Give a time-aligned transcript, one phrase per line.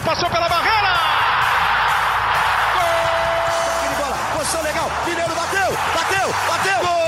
[0.00, 0.94] bola passou pela barreira!
[2.74, 3.96] Gol!
[3.98, 6.80] bola, posição legal, Mineiro bateu, bateu, bateu!
[6.80, 7.00] Gol!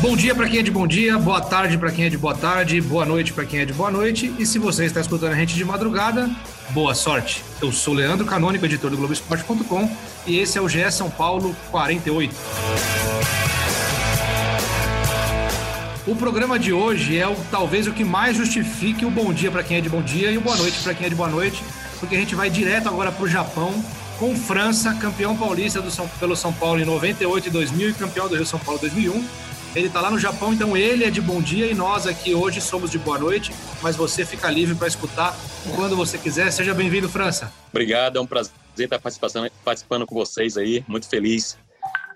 [0.00, 2.34] Bom dia para quem é de bom dia, boa tarde para quem é de boa
[2.34, 4.32] tarde, boa noite para quem é de boa noite.
[4.38, 6.30] E se você está escutando a gente de madrugada,
[6.70, 7.44] boa sorte.
[7.60, 9.90] Eu sou Leandro Canônico, editor do Globoesporte.com,
[10.26, 12.34] e esse é o GE São Paulo 48.
[16.06, 19.62] O programa de hoje é o, talvez o que mais justifique o bom dia para
[19.62, 21.62] quem é de bom dia e o boa noite para quem é de boa noite,
[21.98, 23.72] porque a gente vai direto agora para o Japão
[24.18, 28.34] com França, campeão paulista São, pelo São Paulo em 98 e 2000 e campeão do
[28.34, 29.24] Rio São Paulo 2001
[29.74, 32.60] ele está lá no Japão, então ele é de bom dia e nós aqui hoje
[32.60, 35.36] somos de boa noite, mas você fica livre para escutar
[35.76, 36.50] quando você quiser.
[36.50, 37.52] Seja bem-vindo, França.
[37.70, 40.84] Obrigado, é um prazer estar participando, participando com vocês aí.
[40.88, 41.56] Muito feliz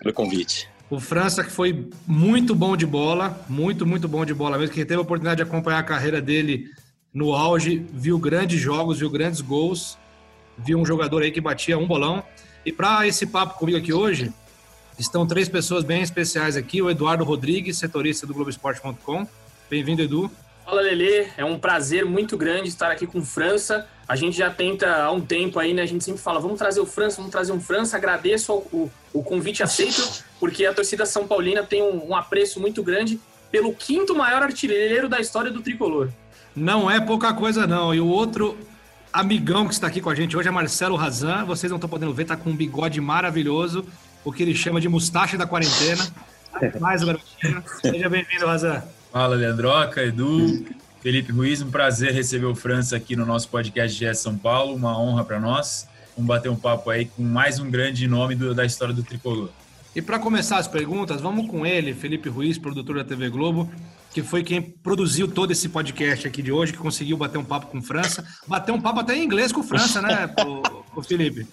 [0.00, 0.73] pelo convite.
[0.90, 4.74] O França que foi muito bom de bola, muito, muito bom de bola mesmo.
[4.74, 6.70] Quem teve a oportunidade de acompanhar a carreira dele
[7.12, 9.96] no auge, viu grandes jogos, viu grandes gols,
[10.58, 12.22] viu um jogador aí que batia um bolão.
[12.66, 14.32] E para esse papo comigo aqui hoje,
[14.98, 16.80] Estão três pessoas bem especiais aqui.
[16.80, 19.27] O Eduardo Rodrigues, setorista do Globoesporte.com.
[19.68, 20.30] Bem-vindo, Edu.
[20.64, 21.28] Fala, Lele.
[21.36, 23.86] É um prazer muito grande estar aqui com França.
[24.08, 25.82] A gente já tenta há um tempo aí, né?
[25.82, 27.96] A gente sempre fala, vamos trazer o França, vamos trazer um França.
[27.96, 32.82] Agradeço o, o convite aceito, porque a torcida São Paulina tem um, um apreço muito
[32.82, 36.08] grande pelo quinto maior artilheiro da história do tricolor.
[36.56, 37.94] Não é pouca coisa, não.
[37.94, 38.56] E o outro
[39.12, 41.44] amigão que está aqui com a gente hoje é Marcelo Razan.
[41.44, 43.86] Vocês não estão podendo ver, tá com um bigode maravilhoso
[44.24, 46.06] o que ele chama de mustache da quarentena.
[46.80, 47.62] Mais garotinho.
[47.82, 48.82] Seja bem-vindo, Razan.
[49.14, 50.66] Fala, Leandroca, Edu,
[51.00, 51.62] Felipe Ruiz.
[51.62, 54.74] Um prazer receber o França aqui no nosso podcast de São Paulo.
[54.74, 55.86] Uma honra para nós.
[56.16, 59.50] Vamos bater um papo aí com mais um grande nome do, da história do tricolor.
[59.94, 63.70] E para começar as perguntas, vamos com ele, Felipe Ruiz, produtor da TV Globo,
[64.12, 67.68] que foi quem produziu todo esse podcast aqui de hoje, que conseguiu bater um papo
[67.68, 68.27] com França.
[68.48, 70.28] Bater um papo até em inglês com França, né,
[70.92, 71.46] o Felipe?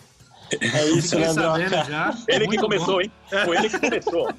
[0.59, 1.44] É isso, Leandro.
[1.88, 2.17] Já.
[2.28, 3.01] Ele que começou, bom.
[3.01, 3.12] hein?
[3.45, 4.29] Foi ele que começou.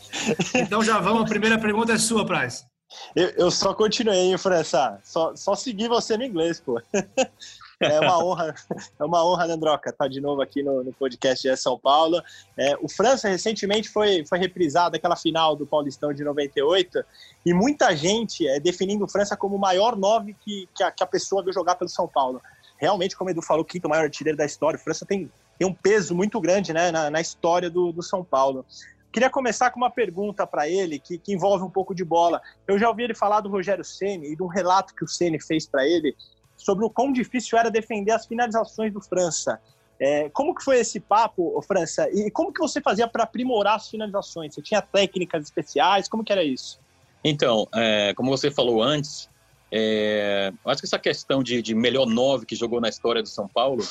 [0.54, 2.66] então já vamos, a primeira pergunta é sua, Praz.
[3.14, 5.00] Eu, eu só continuei, hein, França?
[5.02, 6.80] Só, só segui você no inglês, pô.
[7.80, 8.54] É uma honra,
[8.98, 12.22] é uma honra, Leandroca, estar de novo aqui no, no podcast de São Paulo.
[12.56, 17.04] É, o França recentemente foi, foi reprisado aquela final do Paulistão de 98
[17.44, 21.02] e muita gente é, definindo o França como o maior nove que, que, a, que
[21.02, 22.40] a pessoa viu jogar pelo São Paulo.
[22.76, 24.78] Realmente, como o Edu falou, o quinto maior artilheiro da história.
[24.78, 28.24] O França tem tem um peso muito grande né, na, na história do, do São
[28.24, 28.64] Paulo.
[29.12, 32.42] Queria começar com uma pergunta para ele que, que, envolve um pouco de bola.
[32.66, 35.40] Eu já ouvi ele falar do Rogério Ceni e de um relato que o Ceni
[35.40, 36.16] fez para ele
[36.56, 39.60] sobre o quão difícil era defender as finalizações do França.
[40.00, 42.08] É, como que foi esse papo, França?
[42.10, 44.52] E como que você fazia para aprimorar as finalizações?
[44.54, 46.08] Você tinha técnicas especiais?
[46.08, 46.80] Como que era isso?
[47.22, 49.30] Então, é, como você falou antes,
[49.70, 53.46] é, acho que essa questão de, de melhor nove que jogou na história do São
[53.46, 53.82] Paulo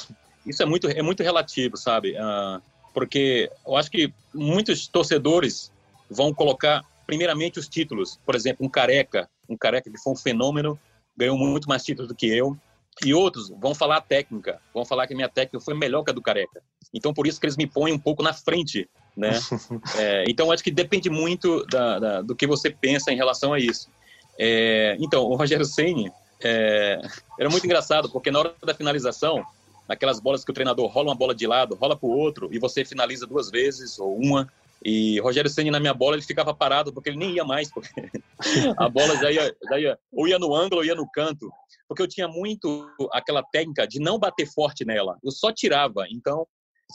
[0.46, 2.14] isso é muito, é muito relativo, sabe?
[2.14, 2.62] Uh,
[2.94, 5.72] porque eu acho que muitos torcedores
[6.10, 8.20] vão colocar, primeiramente, os títulos.
[8.26, 10.80] Por exemplo, um Careca, um Careca que foi um fenômeno,
[11.18, 12.58] ganhou muito mais títulos do que eu.
[13.04, 16.12] E outros vão falar a técnica, vão falar que a minha técnica foi melhor que
[16.12, 16.62] a do Careca.
[16.94, 18.88] Então, por isso que eles me põem um pouco na frente,
[19.18, 19.32] né?
[19.98, 23.60] é, então, acho que depende muito da, da, do que você pensa em relação a
[23.60, 23.90] isso.
[24.38, 26.12] É, então, o Rogério Ceni
[26.44, 27.02] é,
[27.40, 29.44] era muito engraçado, porque na hora da finalização,
[29.88, 32.60] naquelas bolas que o treinador rola uma bola de lado, rola para o outro e
[32.60, 34.52] você finaliza duas vezes ou uma.
[34.86, 38.10] E Rogério Ceni na minha bola ele ficava parado porque ele nem ia mais, porque
[38.78, 41.50] a bola já ia, já ia ou ia no ângulo ou ia no canto,
[41.88, 46.06] porque eu tinha muito aquela técnica de não bater forte nela, eu só tirava.
[46.10, 46.46] Então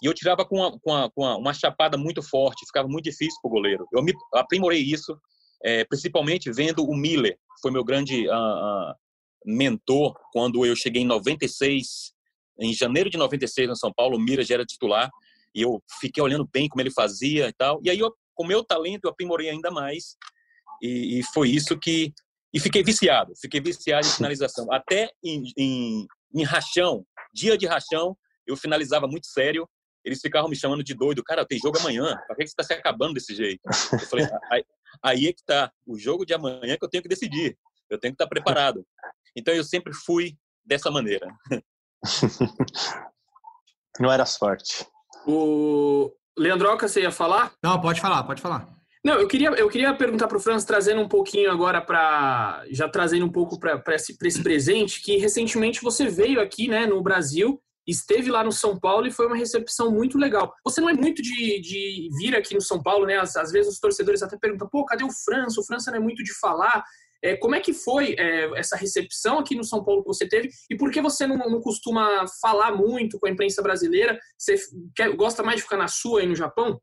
[0.03, 3.53] e eu tirava com, com, com uma, chapada muito forte, ficava muito difícil para o
[3.53, 3.89] goleiro.
[3.93, 5.19] Eu me aprimorei isso,
[5.65, 8.95] é, principalmente vendo o Miller, foi meu grande uh, uh,
[9.45, 12.13] mentor quando eu cheguei em 96
[12.61, 15.11] em janeiro de 96 no São Paulo, o Mira já era titular
[15.55, 17.81] e eu fiquei olhando bem como ele fazia e tal.
[17.83, 20.17] E aí, eu, com meu talento, eu aprimorei ainda mais
[20.83, 22.13] e, e foi isso que
[22.53, 24.73] e fiquei viciado, fiquei viciado em finalização.
[24.73, 28.17] Até em, em, em rachão, dia de rachão,
[28.47, 29.69] eu finalizava muito sério.
[30.05, 31.23] Eles ficavam me chamando de doido.
[31.23, 32.17] Cara, tem jogo amanhã.
[32.27, 33.61] Por que você está se acabando desse jeito?
[33.93, 34.65] Eu falei, aí,
[35.03, 35.71] aí é que tá.
[35.87, 37.59] O jogo de amanhã é que eu tenho que decidir.
[37.91, 38.87] Eu tenho que estar preparado.
[39.37, 40.35] Então eu sempre fui
[40.65, 41.29] dessa maneira.
[44.01, 44.87] Não era sorte.
[45.27, 47.53] O Leandroca, você ia falar?
[47.63, 48.69] Não, pode falar, pode falar.
[49.05, 52.65] Não, eu queria, eu queria perguntar para o Franz, trazendo um pouquinho agora para.
[52.71, 57.03] Já trazendo um pouco para esse, esse presente, que recentemente você veio aqui né, no
[57.03, 60.53] Brasil, esteve lá no São Paulo e foi uma recepção muito legal.
[60.65, 63.19] Você não é muito de, de vir aqui no São Paulo, né?
[63.19, 65.61] Às, às vezes os torcedores até perguntam, pô, cadê o França?
[65.61, 66.85] O França não é muito de falar.
[67.23, 70.51] É, como é que foi é, essa recepção aqui no São Paulo que você teve
[70.71, 74.19] e por que você não, não costuma falar muito com a imprensa brasileira?
[74.37, 74.57] Você
[74.95, 76.81] quer, gosta mais de ficar na sua aí no Japão?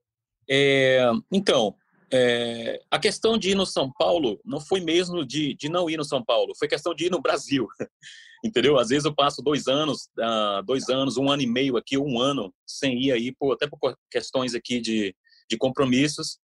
[0.50, 1.76] É, então,
[2.12, 5.98] é, a questão de ir no São Paulo não foi mesmo de, de não ir
[5.98, 7.68] no São Paulo, foi questão de ir no Brasil.
[8.44, 8.78] Entendeu?
[8.78, 12.20] Às vezes eu passo dois anos, uh, dois anos, um ano e meio aqui, um
[12.20, 13.80] ano sem ir aí, por, até por
[14.12, 15.16] questões aqui de,
[15.50, 16.38] de compromissos.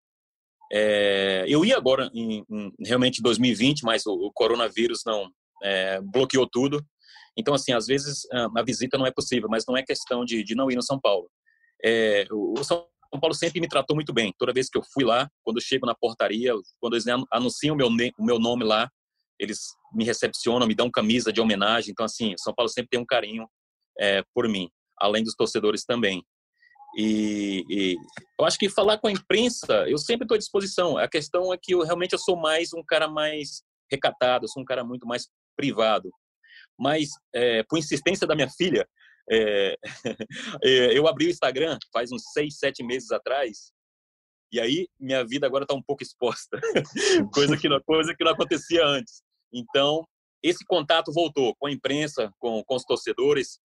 [0.72, 5.30] É, eu ia agora em, em, realmente em 2020, mas o, o coronavírus não
[5.62, 6.82] é, bloqueou tudo.
[7.36, 10.54] Então, assim, às vezes a visita não é possível, mas não é questão de, de
[10.54, 11.30] não ir no São Paulo.
[11.84, 12.86] É, o São
[13.20, 14.34] Paulo sempre me tratou muito bem.
[14.38, 17.76] Toda vez que eu fui lá, quando eu chego na portaria, quando eles anunciam o
[17.76, 18.90] meu, o meu nome lá,
[19.38, 19.60] eles
[19.92, 21.90] me recepcionam, me dão camisa de homenagem.
[21.90, 23.46] Então, assim, São Paulo sempre tem um carinho
[23.98, 26.22] é, por mim, além dos torcedores também.
[26.96, 27.96] E, e,
[28.38, 30.98] eu acho que falar com a imprensa, eu sempre estou à disposição.
[30.98, 34.62] A questão é que eu realmente eu sou mais um cara mais recatado, eu sou
[34.62, 36.10] um cara muito mais privado.
[36.78, 38.86] Mas, é, por insistência da minha filha,
[39.30, 39.76] é,
[40.62, 43.72] é, eu abri o Instagram faz uns seis, sete meses atrás,
[44.52, 46.60] e aí minha vida agora está um pouco exposta,
[47.32, 49.22] coisa, que não, coisa que não acontecia antes.
[49.52, 50.06] Então,
[50.42, 53.58] esse contato voltou com a imprensa, com, com os torcedores,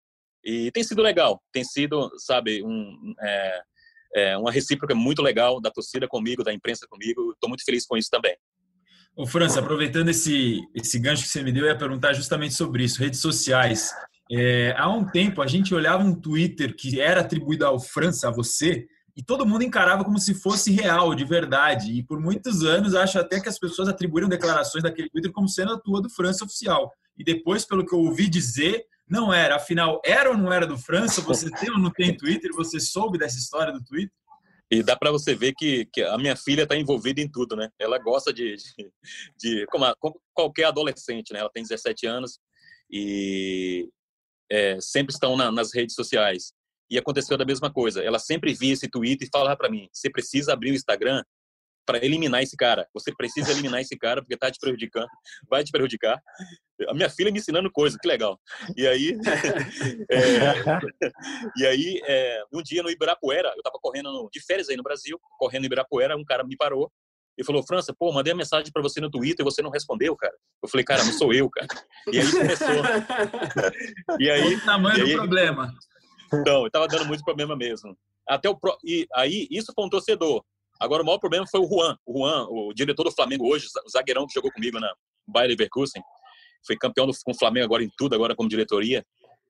[0.47, 3.61] e tem sido legal, tem sido, sabe, um, é,
[4.15, 7.97] é uma recíproca muito legal da torcida comigo, da imprensa comigo, estou muito feliz com
[7.97, 8.33] isso também.
[9.13, 12.85] Ô, França, aproveitando esse, esse gancho que você me deu, eu ia perguntar justamente sobre
[12.85, 13.91] isso, redes sociais.
[14.31, 18.31] É, há um tempo, a gente olhava um Twitter que era atribuído ao França, a
[18.31, 21.91] você, e todo mundo encarava como se fosse real, de verdade.
[21.91, 25.73] E por muitos anos, acho até que as pessoas atribuíram declarações daquele Twitter como sendo
[25.73, 26.93] a tua do França oficial.
[27.17, 29.55] E depois, pelo que eu ouvi dizer, não era.
[29.55, 31.21] Afinal, era ou não era do França?
[31.21, 32.51] Você tem ou não tem Twitter?
[32.53, 34.11] Você soube dessa história do Twitter?
[34.69, 37.69] E dá para você ver que, que, a minha filha está envolvida em tudo, né?
[37.79, 38.91] Ela gosta de, de,
[39.39, 41.39] de como, a, como, qualquer adolescente, né?
[41.39, 42.39] Ela tem 17 anos
[42.91, 43.89] e
[44.51, 46.51] é, sempre estão na, nas redes sociais.
[46.89, 48.03] E aconteceu da mesma coisa.
[48.03, 51.23] Ela sempre via esse tweet e falava para mim: você precisa abrir o Instagram
[51.87, 52.85] para eliminar esse cara.
[52.93, 55.07] Você precisa eliminar esse cara porque tá te prejudicando,
[55.49, 56.21] vai te prejudicar.
[56.89, 58.37] A minha filha me ensinando coisa, que legal.
[58.75, 59.17] E aí,
[60.11, 60.21] é,
[61.55, 64.83] e aí é, um dia no Ibirapuera, eu tava correndo no, de férias aí no
[64.83, 66.91] Brasil, correndo no Ibirapuera, um cara me parou
[67.37, 70.15] e falou: França, pô, mandei uma mensagem para você no Twitter e você não respondeu,
[70.15, 70.35] cara.
[70.61, 71.67] Eu falei: cara, não sou eu, cara.
[72.11, 72.67] E aí começou.
[74.19, 74.55] e aí.
[74.55, 75.73] O tamanho do problema.
[76.33, 77.97] Então, eu tava dando muito problema mesmo.
[78.27, 78.77] Até o pro...
[78.83, 80.43] E aí, isso foi um torcedor.
[80.79, 81.97] Agora, o maior problema foi o Juan.
[82.05, 84.93] O Juan, o diretor do Flamengo hoje, o zagueirão que jogou comigo na
[85.27, 86.01] Bayer Leverkusen.
[86.65, 89.03] Foi campeão do, com o Flamengo agora em tudo, agora como diretoria.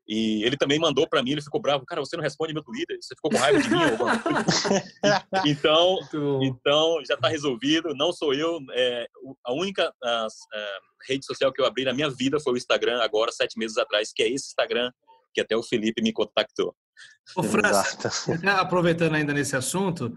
[0.08, 2.98] E ele também mandou para mim, ele ficou bravo, cara, você não responde meu Twitter,
[3.02, 3.78] você ficou com raiva de mim?
[5.46, 6.00] então,
[6.42, 8.58] então já está resolvido, não sou eu.
[8.72, 9.06] É,
[9.46, 10.80] a única a, a,
[11.10, 14.14] rede social que eu abri na minha vida foi o Instagram, agora, sete meses atrás,
[14.16, 14.92] que é esse Instagram
[15.34, 16.74] que até o Felipe me contactou.
[17.36, 18.10] Ô, França,
[18.58, 20.16] aproveitando ainda nesse assunto,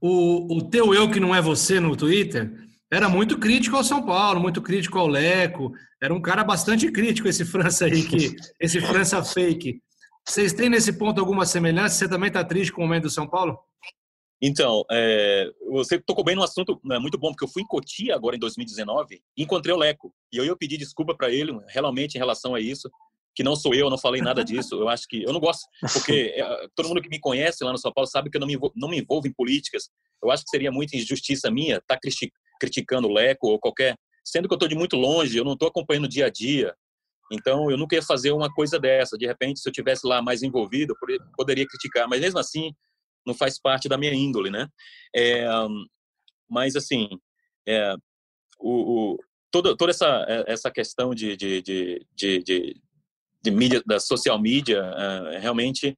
[0.00, 4.04] o, o teu eu que não é você no Twitter era muito crítico ao São
[4.04, 5.72] Paulo, muito crítico ao Leco.
[6.00, 9.80] Era um cara bastante crítico esse França aí, que, esse França fake.
[10.26, 11.96] Vocês têm nesse ponto alguma semelhança?
[11.96, 13.58] Você também está triste com o momento do São Paulo?
[14.40, 18.14] Então, é, você tocou bem no assunto é muito bom, porque eu fui em Cotia
[18.14, 20.12] agora em 2019 e encontrei o Leco.
[20.32, 22.90] E eu, eu pedi desculpa para ele, realmente, em relação a isso,
[23.36, 24.74] que não sou eu, não falei nada disso.
[24.74, 25.22] Eu acho que.
[25.22, 28.30] Eu não gosto, porque é, todo mundo que me conhece lá no São Paulo sabe
[28.30, 29.90] que eu não me, envolvo, não me envolvo em políticas.
[30.22, 32.10] Eu acho que seria muita injustiça minha estar tá
[32.58, 33.94] criticando o Leco ou qualquer.
[34.24, 36.74] Sendo que eu estou de muito longe, eu não estou acompanhando o dia a dia.
[37.30, 39.18] Então, eu nunca ia fazer uma coisa dessa.
[39.18, 42.08] De repente, se eu tivesse lá mais envolvido, eu poderia criticar.
[42.08, 42.72] Mas mesmo assim,
[43.26, 44.66] não faz parte da minha índole, né?
[45.14, 45.46] É,
[46.48, 47.08] mas, assim,
[47.68, 47.94] é,
[48.58, 49.18] o, o,
[49.50, 52.80] toda, toda essa, essa questão de, de, de, de,
[53.50, 55.96] de, mídia, da social media, uh, realmente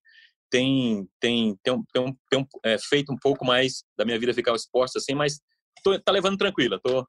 [0.51, 4.99] tem, tem, tem, tem, tem é, feito um pouco mais da minha vida ficar exposta,
[4.99, 5.41] assim, mas
[5.83, 7.07] tô, tá levando tranquila, tô,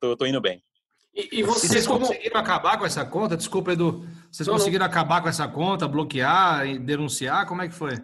[0.00, 0.62] tô, tô indo bem.
[1.14, 2.00] E, e vocês, vocês como...
[2.00, 3.36] conseguiram acabar com essa conta?
[3.36, 4.06] Desculpa, Edu.
[4.30, 4.90] Vocês não, conseguiram não.
[4.90, 7.46] acabar com essa conta, bloquear e denunciar?
[7.46, 7.94] Como é que foi?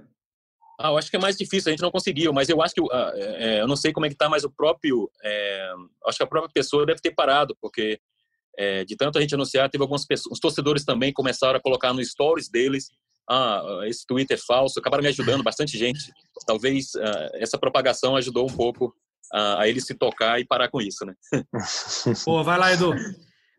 [0.80, 2.80] Ah, eu acho que é mais difícil, a gente não conseguiu, mas eu acho que,
[2.80, 5.72] uh, é, eu não sei como é que tá, mas o próprio, é,
[6.06, 8.00] acho que a própria pessoa deve ter parado, porque
[8.58, 11.92] é, de tanto a gente anunciar, teve algumas pessoas, os torcedores também começaram a colocar
[11.92, 12.88] no stories deles,
[13.28, 16.12] ah, esse Twitter é falso, acabaram me ajudando, bastante gente.
[16.46, 18.94] Talvez uh, essa propagação ajudou um pouco
[19.32, 21.14] a, a ele se tocar e parar com isso, né?
[22.24, 22.92] Pô, vai lá, Edu.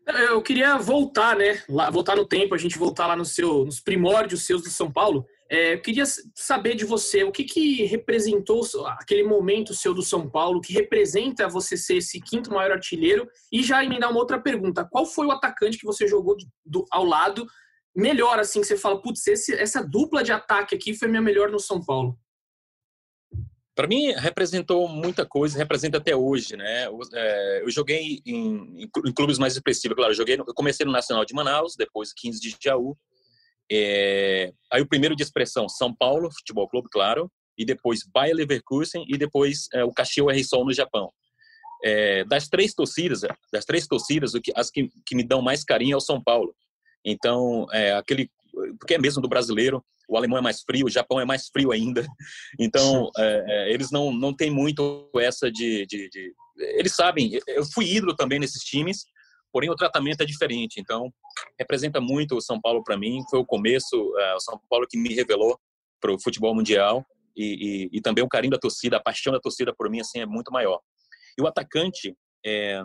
[0.06, 1.60] Eu queria voltar, né?
[1.68, 4.90] Lá, voltar no tempo, a gente voltar lá no seu, nos primórdios seus do São
[4.90, 5.26] Paulo.
[5.48, 10.28] É, eu queria saber de você o que, que representou aquele momento seu do São
[10.28, 13.28] Paulo, que representa você ser esse quinto maior artilheiro.
[13.52, 17.04] E já emendar uma outra pergunta: qual foi o atacante que você jogou do, ao
[17.04, 17.46] lado
[17.94, 21.50] melhor, assim, que você fala, putz, esse, essa dupla de ataque aqui foi minha melhor
[21.50, 22.18] no São Paulo?
[23.74, 26.86] Para mim, representou muita coisa, representa até hoje, né?
[26.86, 30.12] Eu, é, eu joguei em, em, clubes mais expressivos, claro.
[30.12, 32.96] Eu, joguei, eu comecei no Nacional de Manaus, depois 15 de Jaú.
[33.70, 37.30] É, aí o primeiro de expressão, São Paulo Futebol Clube, claro.
[37.58, 41.10] E depois Bayer Leverkusen e depois é, o Caxias R-Sol no Japão.
[41.84, 43.20] É, das três torcidas,
[43.52, 46.22] das três torcidas, o que, as que, que me dão mais carinho é o São
[46.22, 46.54] Paulo.
[47.04, 48.30] Então, é, aquele,
[48.78, 51.72] porque é mesmo do brasileiro, o alemão é mais frio, o Japão é mais frio
[51.72, 52.06] ainda.
[52.58, 57.64] Então, é, é, eles não, não têm muito essa de, de, de, Eles sabem, eu
[57.66, 59.04] fui ídolo também nesses times,
[59.56, 60.78] porém o tratamento é diferente.
[60.78, 61.10] Então,
[61.58, 63.22] representa muito o São Paulo para mim.
[63.30, 65.58] Foi o começo, é, o São Paulo que me revelou
[65.98, 67.06] para o futebol mundial.
[67.34, 70.20] E, e, e, também o carinho da torcida, a paixão da torcida por mim assim
[70.20, 70.78] é muito maior.
[71.38, 72.82] E o atacante é,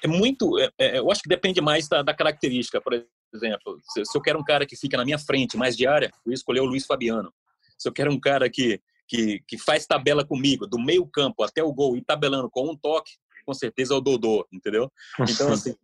[0.00, 2.80] é muito, é, é eu acho que depende mais da, da característica.
[2.80, 5.88] Por exemplo, se, se eu quero um cara que fica na minha frente, mais de
[5.88, 7.34] área, eu escolher o Luiz Fabiano.
[7.76, 11.64] Se eu quero um cara que, que, que faz tabela comigo, do meio campo até
[11.64, 13.10] o gol e tabelando com um toque,
[13.44, 14.88] com certeza é o Dodô, entendeu?
[15.28, 15.74] Então, assim,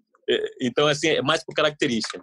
[0.61, 2.21] então, assim é mais por característica.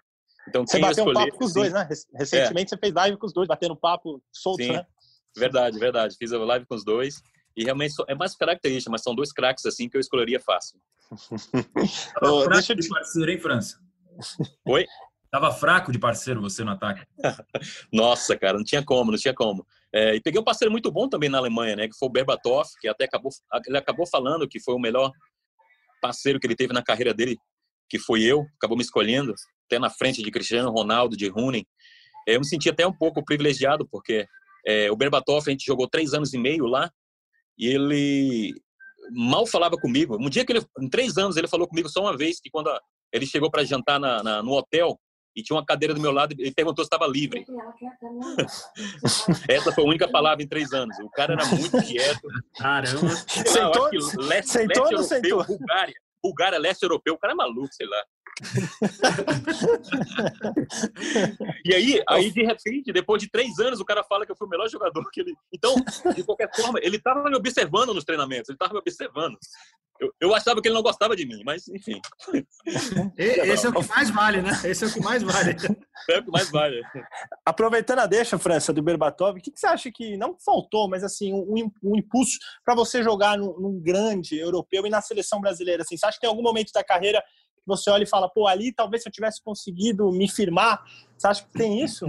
[0.48, 1.88] Então, você bateu um papo com os dois, né?
[2.14, 2.70] Recentemente é.
[2.70, 4.86] você fez live com os dois, batendo papo solto, Sim, né?
[5.36, 6.16] Verdade, verdade.
[6.18, 7.16] Fiz a live com os dois.
[7.58, 10.80] E realmente é mais característica, mas são dois craques assim que eu escolheria fácil.
[12.22, 13.80] oh, deixa eu de parceiro, hein, França?
[14.68, 14.86] Oi?
[15.32, 17.06] Tava fraco de parceiro você no ataque.
[17.92, 19.66] Nossa, cara, não tinha como, não tinha como.
[19.94, 21.88] É, e peguei um parceiro muito bom também na Alemanha, né?
[21.88, 23.32] Que foi o Berbatov, que até acabou,
[23.66, 25.12] ele acabou falando que foi o melhor
[26.02, 27.38] parceiro que ele teve na carreira dele,
[27.90, 29.34] que foi eu, acabou me escolhendo,
[29.66, 31.66] até na frente de Cristiano Ronaldo, de Rooney.
[32.28, 34.28] Eu me senti até um pouco privilegiado, porque
[34.66, 36.92] é, o Berbatov, a gente jogou três anos e meio lá,
[37.58, 38.54] e ele
[39.12, 40.18] mal falava comigo.
[40.20, 42.70] Um dia que ele, em três anos, ele falou comigo só uma vez, que quando
[43.14, 45.00] ele chegou para jantar na, na, no hotel,
[45.36, 47.46] e tinha uma cadeira do meu lado e perguntou se estava livre.
[49.50, 50.98] Essa foi a única palavra em três anos.
[51.00, 52.28] O cara era muito quieto.
[52.56, 53.10] Caramba.
[53.10, 55.46] Sentou, leste, sentou leste europeu, sentou?
[55.46, 55.96] Bulgária.
[56.26, 57.14] Bulgária, leste europeu.
[57.14, 58.04] O cara é maluco, sei lá.
[61.64, 64.48] e aí, aí, de repente, depois de três anos, o cara fala que eu fui
[64.48, 65.36] o melhor jogador que ele.
[65.54, 65.76] Então,
[66.16, 69.38] de qualquer forma, ele estava me observando nos treinamentos, ele estava me observando.
[70.00, 72.02] Eu, eu, achava que ele não gostava de mim, mas enfim.
[73.18, 74.52] Esse é o que mais vale, né?
[74.66, 75.56] Esse é o que mais vale.
[76.08, 76.82] É o que mais vale.
[77.44, 81.04] Aproveitando a deixa, França, do Berbatov, o que, que você acha que não faltou, mas
[81.04, 85.82] assim, um, um impulso para você jogar num, num, grande europeu e na seleção brasileira?
[85.82, 88.46] Assim, você acha que tem algum momento da carreira que você olha e fala, pô,
[88.46, 90.84] ali talvez se eu tivesse conseguido me firmar?
[91.18, 92.06] Você acha que tem isso?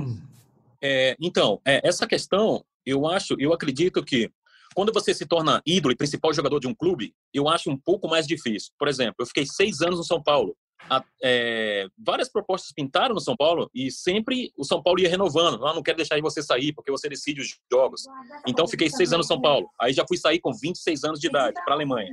[0.83, 4.31] É, então, é, essa questão, eu acho, eu acredito que
[4.77, 8.07] quando você se torna ídolo e principal jogador de um clube, eu acho um pouco
[8.07, 8.75] mais difícil.
[8.79, 10.55] Por exemplo, eu fiquei seis anos no São Paulo.
[10.91, 15.67] A, é, várias propostas pintaram no São Paulo e sempre o São Paulo ia renovando.
[15.67, 18.03] Ah, não quero deixar você sair porque você decide os jogos.
[18.47, 19.67] Então fiquei seis anos no São Paulo.
[19.81, 22.13] Aí já fui sair com 26 anos de idade para a Alemanha.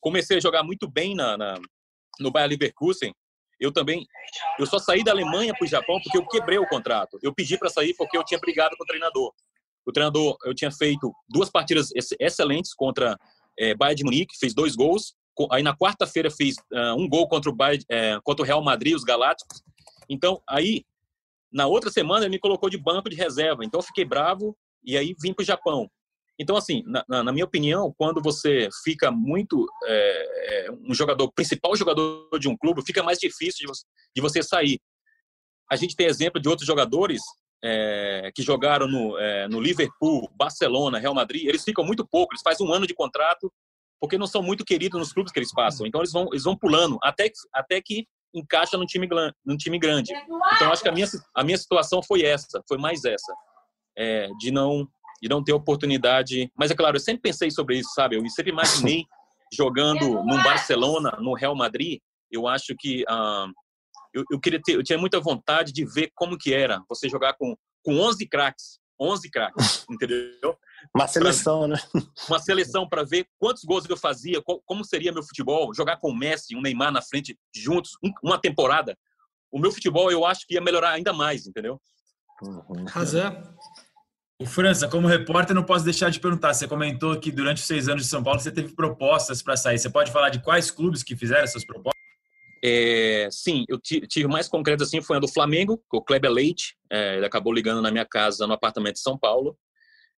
[0.00, 1.54] Comecei a jogar muito bem na, na
[2.18, 3.14] no Bayer Leverkusen.
[3.60, 4.04] Eu também,
[4.58, 7.16] eu só saí da Alemanha para o Japão porque eu quebrei o contrato.
[7.22, 9.32] Eu pedi para sair porque eu tinha brigado com o treinador.
[9.86, 13.16] O treinador, eu tinha feito duas partidas excelentes contra
[13.58, 15.14] é, Bayern de Munique, fez dois gols.
[15.52, 18.94] Aí na quarta-feira fiz uh, um gol contra o, Bayern, é, contra o Real Madrid,
[18.94, 19.62] os Galácticos.
[20.08, 20.84] Então, aí,
[21.52, 23.64] na outra semana, ele me colocou de banco de reserva.
[23.64, 25.90] Então, eu fiquei bravo e aí vim para o Japão.
[26.38, 32.28] Então, assim, na, na, minha opinião, quando você fica muito é, um jogador, principal jogador
[32.38, 34.78] de um clube, fica mais difícil de você, de você sair.
[35.70, 37.22] A gente tem exemplo de outros jogadores
[37.62, 42.42] é, que jogaram no, é, no Liverpool, Barcelona, Real Madrid, eles ficam muito pouco, eles
[42.42, 43.52] fazem um ano de contrato,
[44.00, 45.86] porque não são muito queridos nos clubes que eles passam.
[45.86, 49.08] Então eles vão, eles vão pulando até, até que encaixa num time,
[49.44, 50.12] num time grande.
[50.54, 53.34] Então acho que a minha, a minha situação foi essa, foi mais essa,
[53.96, 54.86] é, de não
[55.20, 56.50] de não ter oportunidade.
[56.54, 58.16] Mas é claro, eu sempre pensei sobre isso, sabe?
[58.16, 59.04] Eu sempre imaginei
[59.52, 62.00] jogando no Barcelona, no Real Madrid.
[62.30, 63.46] Eu acho que ah,
[64.16, 67.34] eu, eu, queria ter, eu tinha muita vontade de ver como que era você jogar
[67.34, 67.54] com,
[67.84, 70.56] com 11 craques, 11 craques, entendeu?
[70.94, 71.76] Uma seleção, pra, né?
[72.28, 76.10] Uma seleção para ver quantos gols eu fazia, qual, como seria meu futebol, jogar com
[76.10, 78.96] o Messi, um Neymar na frente juntos, um, uma temporada.
[79.52, 81.80] O meu futebol eu acho que ia melhorar ainda mais, entendeu?
[82.42, 82.84] Uhum.
[82.86, 83.42] Razão.
[84.38, 86.52] O França, como repórter, não posso deixar de perguntar.
[86.52, 89.78] Você comentou que durante os seis anos de São Paulo você teve propostas para sair.
[89.78, 91.95] Você pode falar de quais clubes que fizeram essas propostas?
[92.68, 96.76] É, sim, eu tive mais concreto assim foi a do Flamengo, com o Kleber Leite,
[96.90, 99.56] é, ele acabou ligando na minha casa no apartamento de São Paulo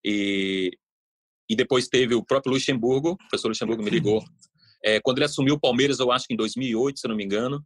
[0.04, 0.70] e,
[1.50, 4.22] e depois teve o próprio Luxemburgo, o professor Luxemburgo me ligou
[4.86, 7.60] é, quando ele assumiu o Palmeiras, eu acho que em 2008, se não me engano,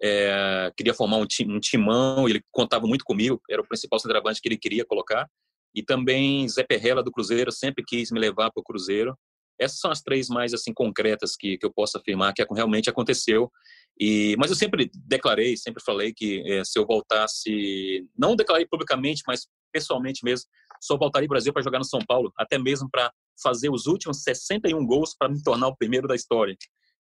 [0.00, 4.40] é, queria formar um, tim, um timão, ele contava muito comigo, era o principal centroavante
[4.40, 5.28] que ele queria colocar.
[5.74, 9.18] E também Zé Perrella do Cruzeiro sempre quis me levar para o Cruzeiro.
[9.58, 13.50] Essas são as três mais assim concretas que, que eu posso afirmar que realmente aconteceu.
[13.98, 19.22] E, mas eu sempre declarei, sempre falei que é, se eu voltasse, não declarei publicamente,
[19.26, 20.46] mas pessoalmente mesmo,
[20.80, 24.22] só voltaria ao Brasil para jogar no São Paulo, até mesmo para fazer os últimos
[24.22, 26.56] 61 gols para me tornar o primeiro da história,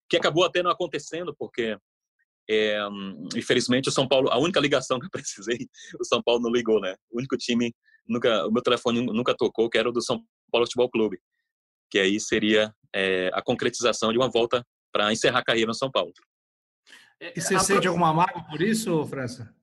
[0.09, 1.77] que acabou até não acontecendo porque
[2.49, 2.79] é,
[3.37, 5.69] infelizmente o São Paulo, a única ligação que eu precisei,
[6.01, 6.95] o São Paulo não ligou, né?
[7.11, 7.75] O único time
[8.07, 11.19] nunca, o meu telefone nunca tocou, que era o do São Paulo Futebol Clube,
[11.93, 15.91] que aí seria é, a concretização de uma volta para encerrar a carreira no São
[15.91, 16.11] Paulo.
[17.21, 19.55] E você sente alguma mágoa por isso, França?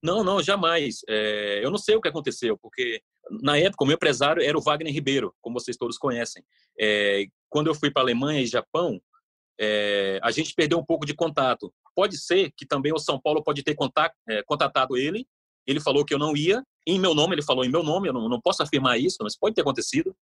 [0.00, 1.00] Não, não, jamais.
[1.08, 3.02] É, eu não sei o que aconteceu, porque
[3.42, 6.44] na época o meu empresário era o Wagner Ribeiro, como vocês todos conhecem.
[6.78, 9.02] É, quando eu fui para Alemanha e Japão,
[9.60, 11.74] é, a gente perdeu um pouco de contato.
[11.96, 15.26] Pode ser que também o São Paulo pode ter contato, é, contatado ele.
[15.66, 16.64] Ele falou que eu não ia.
[16.86, 18.08] Em meu nome, ele falou em meu nome.
[18.08, 20.16] Eu não, não posso afirmar isso, mas pode ter acontecido.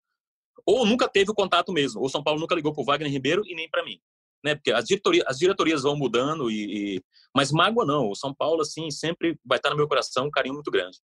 [0.66, 2.02] Ou nunca teve o contato mesmo.
[2.04, 4.00] O São Paulo nunca ligou para o Wagner Ribeiro e nem para mim
[4.44, 4.56] né?
[4.56, 7.04] Porque as diretorias, as diretorias vão mudando e, e,
[7.36, 8.10] mas mágoa não.
[8.10, 11.00] O São Paulo assim sempre vai estar no meu coração um carinho muito grande.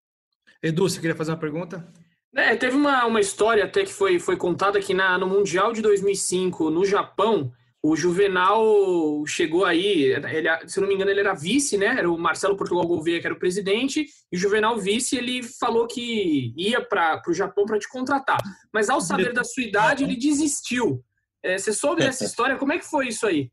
[0.63, 1.87] Edu, você queria fazer uma pergunta?
[2.35, 5.83] É, teve uma, uma história até que foi, foi contada aqui na, no Mundial de
[5.83, 7.53] 2005 no Japão.
[7.83, 11.87] O Juvenal chegou aí, ele, se não me engano, ele era vice, né?
[11.87, 15.87] Era o Marcelo Portugal Gouveia que era o presidente, e o Juvenal vice, ele falou
[15.87, 18.39] que ia para o Japão para te contratar.
[18.73, 21.03] Mas ao saber da sua idade, ele desistiu.
[21.43, 22.59] É, você soube dessa história?
[22.59, 23.51] Como é que foi isso aí?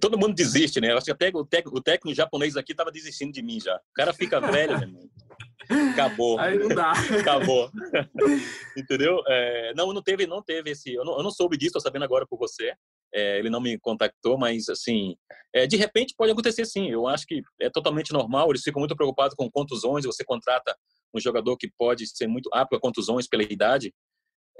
[0.00, 0.92] Todo mundo desiste, né?
[0.92, 3.74] Eu acho que até o, tec, o técnico japonês aqui estava desistindo de mim já.
[3.74, 5.10] O cara fica velho, meu irmão.
[5.92, 6.38] Acabou.
[6.38, 6.92] Aí não dá.
[7.20, 7.70] Acabou.
[8.76, 9.22] Entendeu?
[9.26, 10.92] É, não, não teve, não teve esse.
[10.92, 12.74] Eu não, eu não soube disso, tô sabendo agora por você.
[13.14, 15.16] É, ele não me contactou, mas assim,
[15.54, 16.90] é, de repente pode acontecer sim.
[16.90, 18.50] Eu acho que é totalmente normal.
[18.50, 20.04] Eles ficam muito preocupados com contusões.
[20.04, 20.76] Você contrata
[21.14, 23.94] um jogador que pode ser muito apto a contusões pela idade.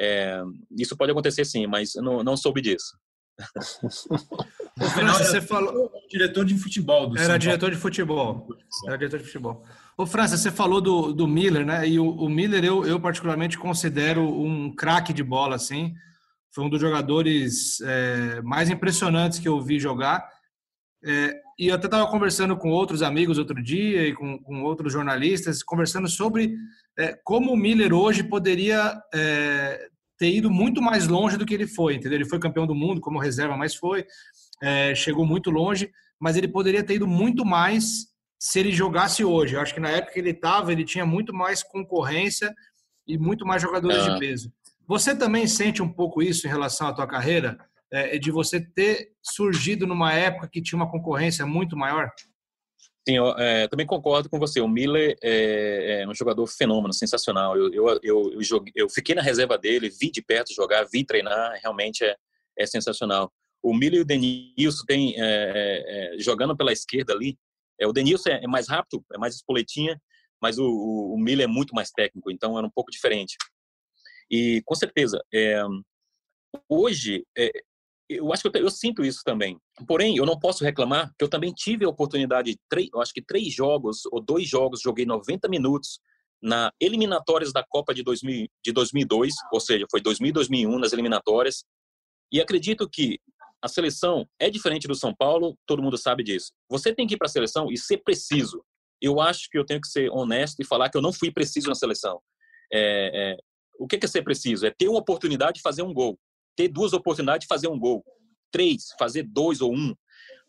[0.00, 0.42] É,
[0.78, 2.96] isso pode acontecer sim, mas não, não soube disso.
[4.94, 8.48] França, você falou diretor de futebol do Era diretor de futebol.
[8.86, 9.62] Era diretor de futebol.
[9.96, 11.86] Ô, França, você falou do, do Miller, né?
[11.86, 15.94] E o, o Miller eu, eu particularmente considero um craque de bola, assim.
[16.56, 20.26] Foi um dos jogadores é, mais impressionantes que eu vi jogar.
[21.04, 24.90] É, e eu até estava conversando com outros amigos outro dia e com, com outros
[24.90, 26.56] jornalistas, conversando sobre
[26.98, 31.66] é, como o Miller hoje poderia é, ter ido muito mais longe do que ele
[31.66, 32.16] foi, entendeu?
[32.16, 34.06] Ele foi campeão do mundo como reserva, mas foi,
[34.62, 38.06] é, chegou muito longe, mas ele poderia ter ido muito mais
[38.40, 39.56] se ele jogasse hoje.
[39.56, 42.54] Eu acho que na época que ele estava, ele tinha muito mais concorrência
[43.06, 44.50] e muito mais jogadores de peso.
[44.88, 47.58] Você também sente um pouco isso em relação à tua carreira?
[47.92, 52.10] É, de você ter surgido numa época que tinha uma concorrência muito maior?
[53.08, 54.60] Sim, eu é, também concordo com você.
[54.60, 57.56] O Miller é, é um jogador fenômeno, sensacional.
[57.56, 61.04] Eu, eu, eu, eu, joguei, eu, fiquei na reserva dele, vi de perto jogar, vi
[61.04, 62.16] treinar, realmente é,
[62.58, 63.32] é sensacional.
[63.62, 67.38] O Miller e o Denilson tem, é, é, jogando pela esquerda ali,
[67.84, 70.00] o Denilson é, mais rápido, é mais espoletinha,
[70.40, 73.36] mas o, o, o, Miller é muito mais técnico, então era um pouco diferente.
[74.30, 75.20] E com certeza,
[76.68, 77.24] hoje
[78.08, 79.58] eu acho que eu, eu, sinto isso também.
[79.86, 83.12] Porém, eu não posso reclamar que eu também tive a oportunidade de três, eu acho
[83.12, 85.98] que três jogos ou dois jogos joguei 90 minutos
[86.40, 91.64] na eliminatórias da Copa de, 2000, de 2002, ou seja, foi 2000 2001 nas eliminatórias.
[92.30, 93.18] E acredito que
[93.62, 96.52] a seleção é diferente do São Paulo, todo mundo sabe disso.
[96.68, 98.62] Você tem que ir para a seleção e ser preciso.
[99.00, 101.68] Eu acho que eu tenho que ser honesto e falar que eu não fui preciso
[101.68, 102.20] na seleção.
[102.72, 103.36] É, é,
[103.78, 104.66] o que é ser preciso?
[104.66, 106.18] É ter uma oportunidade de fazer um gol
[106.56, 108.02] ter duas oportunidades de fazer um gol.
[108.50, 109.94] Três, fazer dois ou um.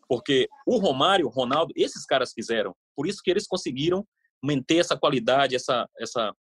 [0.08, 2.74] Porque o Romário, Ronaldo, esses caras fizeram.
[2.96, 4.06] Por isso que eles conseguiram
[4.42, 6.32] manter essa qualidade, essa, essa,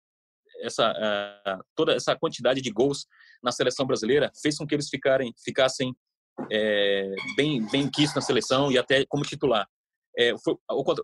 [0.61, 3.05] essa, uh, toda essa quantidade de gols
[3.43, 5.93] na seleção brasileira, fez com que eles ficarem, ficassem
[6.51, 9.67] é, bem, bem quistos na seleção e até como titular.
[10.17, 10.55] É, foi,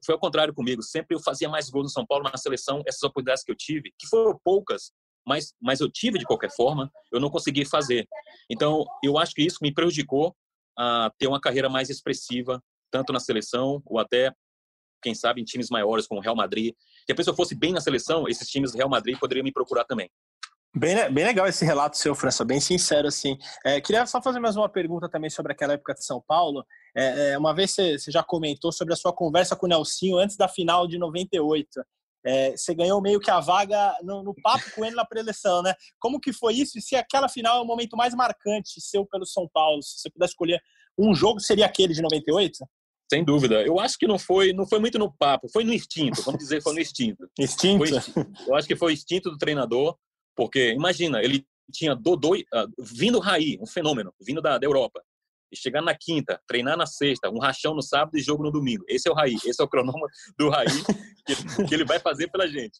[0.06, 0.82] foi ao contrário comigo.
[0.82, 2.82] Sempre eu fazia mais gols no São Paulo na seleção.
[2.88, 4.92] Essas oportunidades que eu tive, que foram poucas,
[5.26, 8.08] mas, mas eu tive de qualquer forma, eu não consegui fazer.
[8.50, 10.36] Então, eu acho que isso me prejudicou
[10.78, 14.32] a ter uma carreira mais expressiva, tanto na seleção ou até,
[15.02, 16.74] quem sabe, em times maiores como o Real Madrid.
[17.08, 20.10] Depois, se eu fosse bem na seleção, esses times Real Madrid poderiam me procurar também.
[20.76, 23.38] Bem, bem legal esse relato seu, França, bem sincero, assim.
[23.64, 26.66] É, queria só fazer mais uma pergunta também sobre aquela época de São Paulo.
[26.96, 30.36] É, é uma vez você, já comentou sobre a sua conversa com o Nelsinho antes
[30.36, 31.70] da final de 98.
[32.26, 35.74] É, você ganhou meio que a vaga no, no, papo com ele na preleção, né?
[36.00, 36.78] Como que foi isso?
[36.78, 39.82] E se aquela final é o momento mais marcante seu pelo São Paulo?
[39.84, 40.62] Se você pudesse escolher
[40.98, 42.66] um jogo, seria aquele de 98?
[43.12, 43.62] Sem dúvida.
[43.62, 46.62] Eu acho que não foi, não foi muito no papo, foi no instinto, vamos dizer,
[46.62, 47.30] foi no instinto.
[47.38, 47.86] instinto?
[47.86, 49.98] Foi, eu acho que foi o instinto do treinador,
[50.36, 52.42] porque imagina, ele tinha Dodô, uh,
[52.80, 55.04] vindo Raí, um fenômeno, vindo da, da Europa
[55.56, 58.84] chegar na quinta, treinar na sexta, um rachão no sábado e jogo no domingo.
[58.88, 60.68] Esse é o Raí, esse é o cronômetro do Raí
[61.26, 62.80] que, que ele vai fazer pela gente.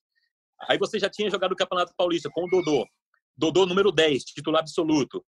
[0.70, 2.86] Aí você já tinha jogado o Campeonato Paulista com o Dodô.
[3.38, 5.24] Dodô número 10, titular absoluto.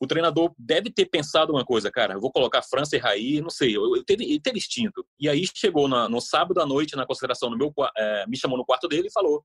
[0.00, 3.50] O treinador deve ter pensado uma coisa, cara, eu vou colocar França e Raí, não
[3.50, 5.06] sei, eu, eu teve, ele teve instinto.
[5.18, 8.56] E aí chegou na, no sábado à noite, na consideração no meu, é, me chamou
[8.56, 9.44] no quarto dele e falou,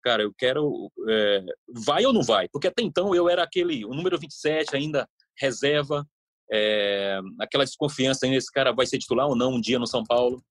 [0.00, 2.48] cara, eu quero, é, vai ou não vai?
[2.48, 6.06] Porque até então eu era aquele, o número 27 ainda, reserva,
[6.52, 10.04] é, aquela desconfiança ainda, esse cara vai ser titular ou não um dia no São
[10.04, 10.42] Paulo.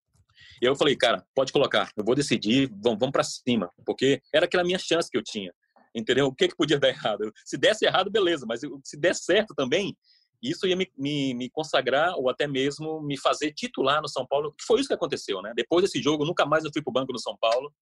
[0.62, 4.46] E eu falei, cara, pode colocar, eu vou decidir, vamos, vamos para cima, porque era
[4.46, 5.54] aquela minha chance que eu tinha,
[5.96, 6.28] entendeu?
[6.28, 7.32] O que, que podia dar errado?
[7.46, 9.96] Se desse errado, beleza, mas se desse certo também,
[10.42, 14.54] isso ia me, me, me, consagrar ou até mesmo me fazer titular no São Paulo,
[14.58, 15.54] que foi isso que aconteceu, né?
[15.56, 17.74] Depois desse jogo, nunca mais eu fui para o banco no São Paulo,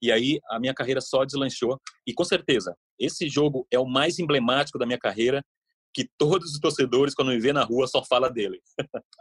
[0.00, 1.80] e aí a minha carreira só deslanchou.
[2.06, 5.42] E com certeza, esse jogo é o mais emblemático da minha carreira
[5.92, 8.60] que todos os torcedores, quando me vê na rua, só fala dele.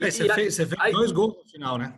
[0.00, 1.96] É, você, fez, você, fez, aí, dois gols no final, né?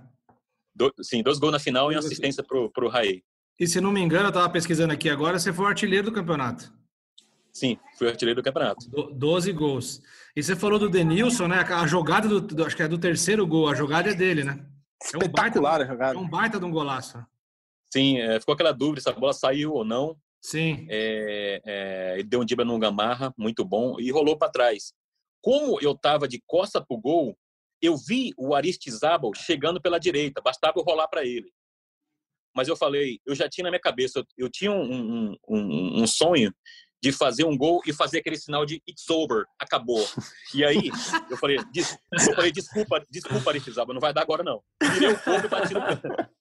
[0.75, 3.25] Do, sim, dois gols na final e assistência pro, pro Raí.
[3.59, 6.13] E se não me engano, eu estava pesquisando aqui agora, você foi o artilheiro do
[6.13, 6.71] campeonato.
[7.53, 8.89] Sim, fui artilheiro do campeonato.
[8.91, 10.03] Do, 12 gols.
[10.37, 11.61] E você falou do Denilson, né?
[11.61, 14.65] A jogada do, do, acho que é do terceiro gol, a jogada é dele, né?
[15.03, 16.15] Espetacular é um baita, a jogada.
[16.15, 17.27] É um baita de um golaço.
[17.91, 20.15] Sim, é, ficou aquela dúvida se a bola saiu ou não.
[20.41, 20.87] Sim.
[20.89, 24.93] É, é, ele deu um diba no Gamarra, muito bom, e rolou para trás.
[25.43, 27.37] Como eu estava de costa pro gol,
[27.81, 31.53] eu vi o Aristizabal chegando pela direita, bastava eu rolar para ele.
[32.55, 36.03] Mas eu falei, eu já tinha na minha cabeça, eu, eu tinha um, um, um,
[36.03, 36.55] um sonho
[37.03, 40.07] de fazer um gol e fazer aquele sinal de it's over, acabou.
[40.55, 40.91] E aí,
[41.31, 44.61] eu falei, des, eu falei desculpa, desculpa, Aristizaba, não vai dar agora não.
[44.95, 45.81] Tirei o corpo e bati no,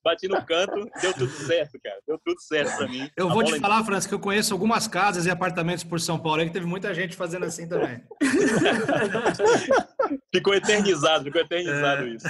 [0.03, 1.99] bati no canto, deu tudo certo, cara.
[2.07, 3.09] Deu tudo certo pra mim.
[3.17, 6.41] Eu vou te falar, França, que eu conheço algumas casas e apartamentos por São Paulo
[6.41, 8.01] aí que teve muita gente fazendo assim também.
[10.33, 12.09] ficou eternizado, ficou eternizado é.
[12.09, 12.27] isso.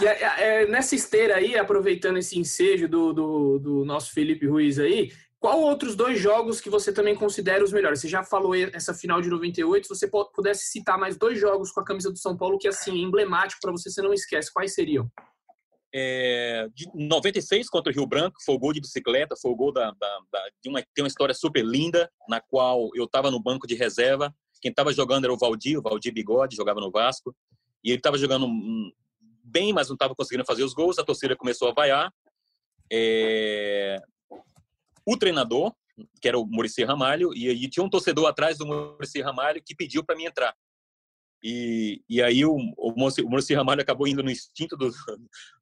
[0.00, 4.78] E é, é, nessa esteira aí, aproveitando esse ensejo do, do, do, nosso Felipe Ruiz
[4.78, 8.00] aí, qual outros dois jogos que você também considera os melhores?
[8.00, 11.80] Você já falou essa final de 98, se você pudesse citar mais dois jogos com
[11.80, 14.74] a camisa do São Paulo que, assim, é emblemático para você, você não esquece, quais
[14.74, 15.10] seriam?
[15.94, 19.72] É, de 96 contra o Rio Branco, foi o gol de bicicleta, foi o gol
[19.72, 23.42] da, da, da de uma, tem uma história super linda, na qual eu estava no
[23.42, 27.34] banco de reserva, quem estava jogando era o Valdir, o Valdir Bigode, jogava no Vasco,
[27.82, 28.46] e ele estava jogando
[29.42, 32.12] bem, mas não estava conseguindo fazer os gols, a torcida começou a vaiar,
[32.92, 33.98] é,
[35.06, 35.74] o treinador,
[36.20, 39.74] que era o Murici Ramalho, e aí tinha um torcedor atrás do Murici Ramalho que
[39.74, 40.54] pediu para mim entrar.
[41.42, 44.90] E, e aí o, o, Murici Ramalho acabou indo no instinto do,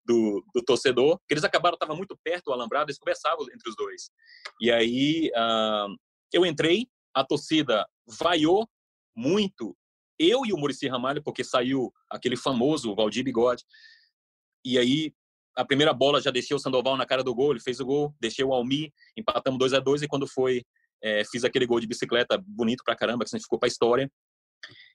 [0.05, 3.77] do, do torcedor, que eles acabaram, estava muito perto do alambrado, eles conversavam entre os
[3.77, 4.11] dois.
[4.61, 5.95] E aí uh,
[6.33, 8.69] eu entrei, a torcida vaiou
[9.17, 9.77] muito
[10.19, 13.65] eu e o Murici Ramalho, porque saiu aquele famoso Valdir Bigode.
[14.65, 15.15] E aí
[15.59, 18.15] a primeira bola já deixei o Sandoval na cara do gol, ele fez o gol,
[18.21, 20.63] deixei o Almi, empatamos 2 a 2 e quando foi,
[21.03, 24.09] é, fiz aquele gol de bicicleta bonito pra caramba, que ficou pra história.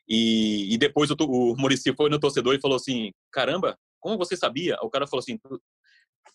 [0.07, 4.37] E, e depois o, o Murici foi no torcedor e falou assim: caramba, como você
[4.37, 4.77] sabia?
[4.81, 5.37] O cara falou assim: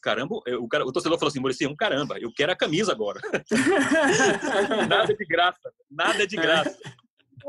[0.03, 3.21] caramba, o, cara, o torcedor falou assim: Murici, um caramba, eu quero a camisa agora.
[4.89, 6.79] nada de graça, nada de graça.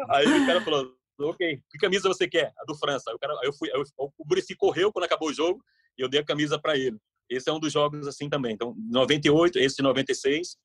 [0.09, 2.53] Aí o cara falou: ok, que camisa você quer?
[2.57, 3.09] A do França.
[3.09, 3.85] Aí, o cara, aí eu fui, aí eu,
[4.17, 5.61] o Murici correu quando acabou o jogo
[5.97, 6.97] e eu dei a camisa para ele.
[7.29, 8.53] Esse é um dos jogos assim também.
[8.53, 10.57] Então, 98, esse de 96.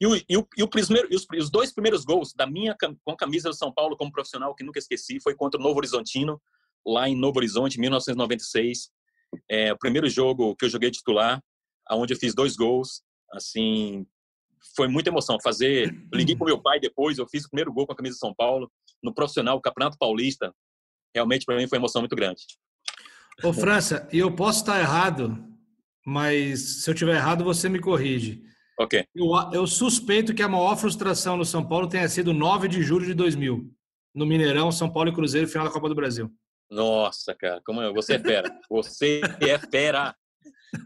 [0.00, 2.76] E, o, e, o, e, o primeiro, e os, os, dois primeiros gols da minha
[3.04, 5.78] com a camisa do São Paulo como profissional, que nunca esqueci, foi contra o Novo
[5.78, 6.40] Horizontino,
[6.86, 8.90] lá em Novo Horizonte, 1996.
[9.50, 11.42] É, o primeiro jogo que eu joguei titular,
[11.86, 13.02] aonde eu fiz dois gols.
[13.32, 14.06] Assim,
[14.76, 15.38] foi muita emoção.
[15.42, 18.20] Fazer, liguei com meu pai depois, eu fiz o primeiro gol com a camisa do
[18.20, 18.70] São Paulo
[19.02, 20.54] no profissional, Campeonato Paulista.
[21.14, 22.42] Realmente para mim foi uma emoção muito grande.
[23.42, 25.36] Ô, França, e eu posso estar errado,
[26.04, 28.42] mas se eu tiver errado, você me corrige.
[28.78, 29.04] Ok.
[29.14, 33.06] Eu, eu suspeito que a maior frustração no São Paulo tenha sido 9 de julho
[33.06, 33.70] de 2000,
[34.14, 36.30] no Mineirão, São Paulo e Cruzeiro, final da Copa do Brasil.
[36.70, 37.92] Nossa, cara, como é?
[37.92, 38.50] você é fera.
[38.68, 40.14] Você é fera.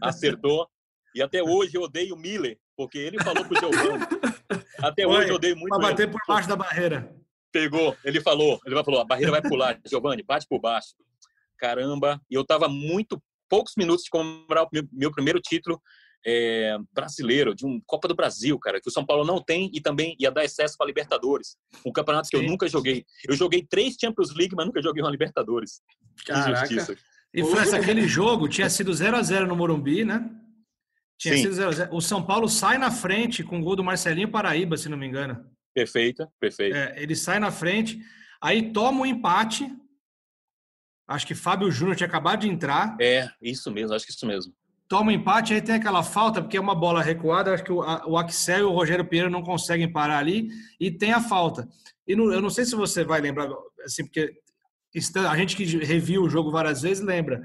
[0.01, 0.67] Acertou.
[1.15, 4.05] E até hoje eu odeio o Miller, porque ele falou pro Giovanni.
[4.79, 6.11] Até Foi, hoje eu odeio muito Pra bater ele.
[6.11, 7.15] por baixo da barreira.
[7.51, 10.95] Pegou, ele falou, ele falou, a barreira vai pular, Giovanni, bate por baixo.
[11.63, 15.81] Caramba, e eu tava muito poucos minutos de comemorar o meu, meu primeiro título
[16.25, 19.79] é, brasileiro, de um Copa do Brasil, cara, que o São Paulo não tem e
[19.79, 21.55] também ia dar excesso para Libertadores.
[21.85, 22.43] Um campeonato que Sim.
[22.43, 23.05] eu nunca joguei.
[23.25, 25.81] Eu joguei três Champions League, mas nunca joguei uma Libertadores.
[26.25, 26.65] Caraca.
[26.65, 26.97] Injustiça.
[27.33, 30.29] E França, aquele jogo tinha sido 0 a 0 no Morumbi, né?
[31.17, 31.43] Tinha Sim.
[31.43, 34.29] sido 0 a 0 O São Paulo sai na frente com o gol do Marcelinho
[34.29, 35.49] Paraíba, se não me engano.
[35.73, 36.75] Perfeita, perfeito.
[36.75, 38.01] É, ele sai na frente,
[38.41, 39.65] aí toma o um empate.
[41.07, 42.95] Acho que Fábio Júnior tinha acabado de entrar.
[42.99, 44.53] É, isso mesmo, acho que isso mesmo
[44.93, 47.81] toma um empate, aí tem aquela falta, porque é uma bola recuada, acho que o,
[47.81, 51.67] a, o Axel e o Rogério Pinheiro não conseguem parar ali, e tem a falta.
[52.07, 53.49] E eu não sei se você vai lembrar,
[53.83, 54.31] assim, porque
[55.27, 57.41] a gente que reviu o jogo várias vezes lembra.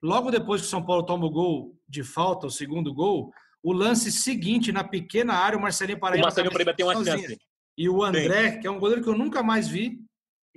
[0.00, 3.32] Logo depois que o São Paulo toma o gol de falta, o segundo gol,
[3.64, 6.22] o lance seguinte, na pequena área, o Marcelinho Paraíba...
[6.22, 7.36] O Marcelinho Paraíba tem uma chance.
[7.76, 8.60] E o André, Sim.
[8.60, 9.98] que é um goleiro que eu nunca mais vi,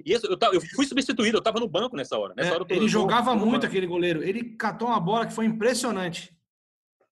[0.05, 2.33] isso, eu, eu, fui substituído, eu estava no banco nessa hora.
[2.35, 4.23] Nessa é, hora ele jogava muito aquele goleiro.
[4.23, 6.35] Ele catou uma bola que foi impressionante.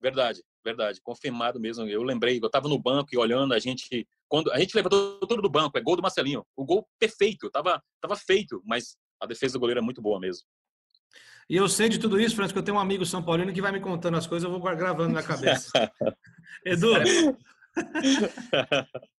[0.01, 1.01] Verdade, verdade.
[1.01, 1.85] Confirmado mesmo.
[1.87, 4.07] Eu lembrei, eu estava no banco e olhando, a gente.
[4.27, 6.45] Quando a gente levantou tudo do banco, é gol do Marcelinho.
[6.55, 10.45] O gol perfeito, tava, tava feito, mas a defesa do goleiro é muito boa mesmo.
[11.49, 13.71] E eu sei de tudo isso, Francisco, eu tenho um amigo São Paulino que vai
[13.71, 15.71] me contando as coisas, eu vou gravando na cabeça.
[16.65, 16.91] Edu.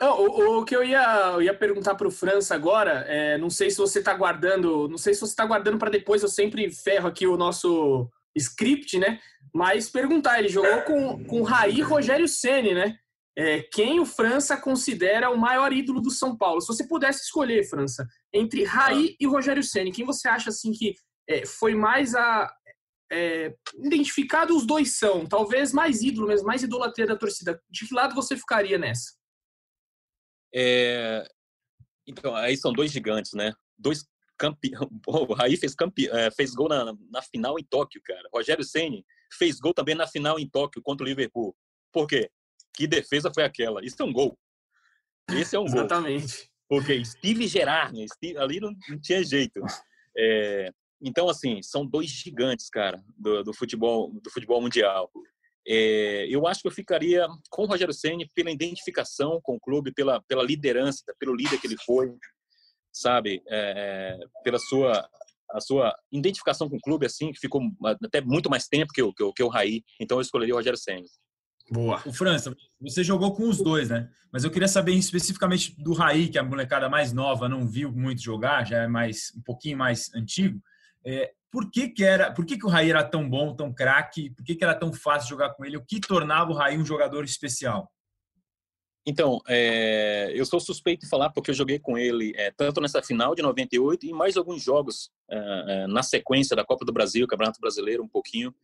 [0.00, 3.50] Não, o, o, que eu ia, eu ia perguntar para o França agora, é, não
[3.50, 6.70] sei se você está guardando, não sei se você está guardando para depois, eu sempre
[6.70, 9.20] ferro aqui o nosso script, né?
[9.52, 12.96] Mas perguntar, ele jogou com, com Raí Rogério Ceni, né?
[13.36, 16.60] É, quem o França considera o maior ídolo do São Paulo?
[16.60, 19.16] Se você pudesse escolher, França, entre Raí ah.
[19.20, 20.94] e Rogério Ceni, quem você acha assim que
[21.28, 22.52] é, foi mais a
[23.10, 27.60] é, identificado os dois são, talvez mais ídolo mesmo, mais idolatria da torcida.
[27.70, 29.17] De que lado você ficaria nessa?
[30.54, 31.28] É,
[32.06, 33.52] então, aí são dois gigantes, né?
[33.78, 34.04] Dois
[34.38, 34.88] campeões.
[35.06, 36.08] O Raí fez, campe...
[36.08, 38.28] É, fez gol na, na final em Tóquio, cara.
[38.32, 39.04] Rogério Ceni
[39.36, 41.54] fez gol também na final em Tóquio contra o Liverpool.
[41.92, 42.30] Por quê?
[42.74, 43.84] Que defesa foi aquela?
[43.84, 44.38] Isso é um gol.
[45.30, 45.80] Esse é um gol.
[45.80, 46.50] Exatamente.
[46.68, 48.06] Porque Steve Gerrard, né?
[48.14, 49.60] Steve, ali não, não, tinha jeito.
[50.16, 55.10] É, então, assim, são dois gigantes, cara, do, do futebol do futebol mundial.
[55.70, 59.92] É, eu acho que eu ficaria com o Rogério Ceni pela identificação com o clube,
[59.92, 62.10] pela, pela liderança, pelo líder que ele foi,
[62.90, 63.42] sabe?
[63.48, 65.06] É, pela sua
[65.50, 67.62] a sua identificação com o clube, assim, que ficou
[68.04, 69.82] até muito mais tempo que o, que o, que o Raí.
[69.98, 71.06] Então eu escolheria o Rogério Senna.
[71.70, 72.02] Boa.
[72.06, 74.08] O França, você jogou com os dois, né?
[74.32, 78.22] Mas eu queria saber especificamente do Raí, que a molecada mais nova não viu muito
[78.22, 80.60] jogar, já é mais um pouquinho mais antigo.
[81.04, 84.30] É, por que, que era, por que, que o Raí era tão bom, tão craque?
[84.30, 85.76] Por que, que era tão fácil jogar com ele?
[85.76, 87.90] O que tornava o Raí um jogador especial?
[89.06, 93.02] Então, é, eu sou suspeito de falar porque eu joguei com ele é, tanto nessa
[93.02, 97.58] final de 98 e mais alguns jogos é, na sequência da Copa do Brasil, Campeonato
[97.58, 98.54] Brasileiro, um pouquinho.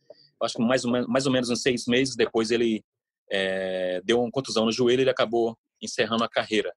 [0.43, 2.83] Acho que mais ou menos, mais ou menos uns seis meses depois ele
[4.03, 6.71] deu uma contusão no joelho e ele acabou encerrando a carreira.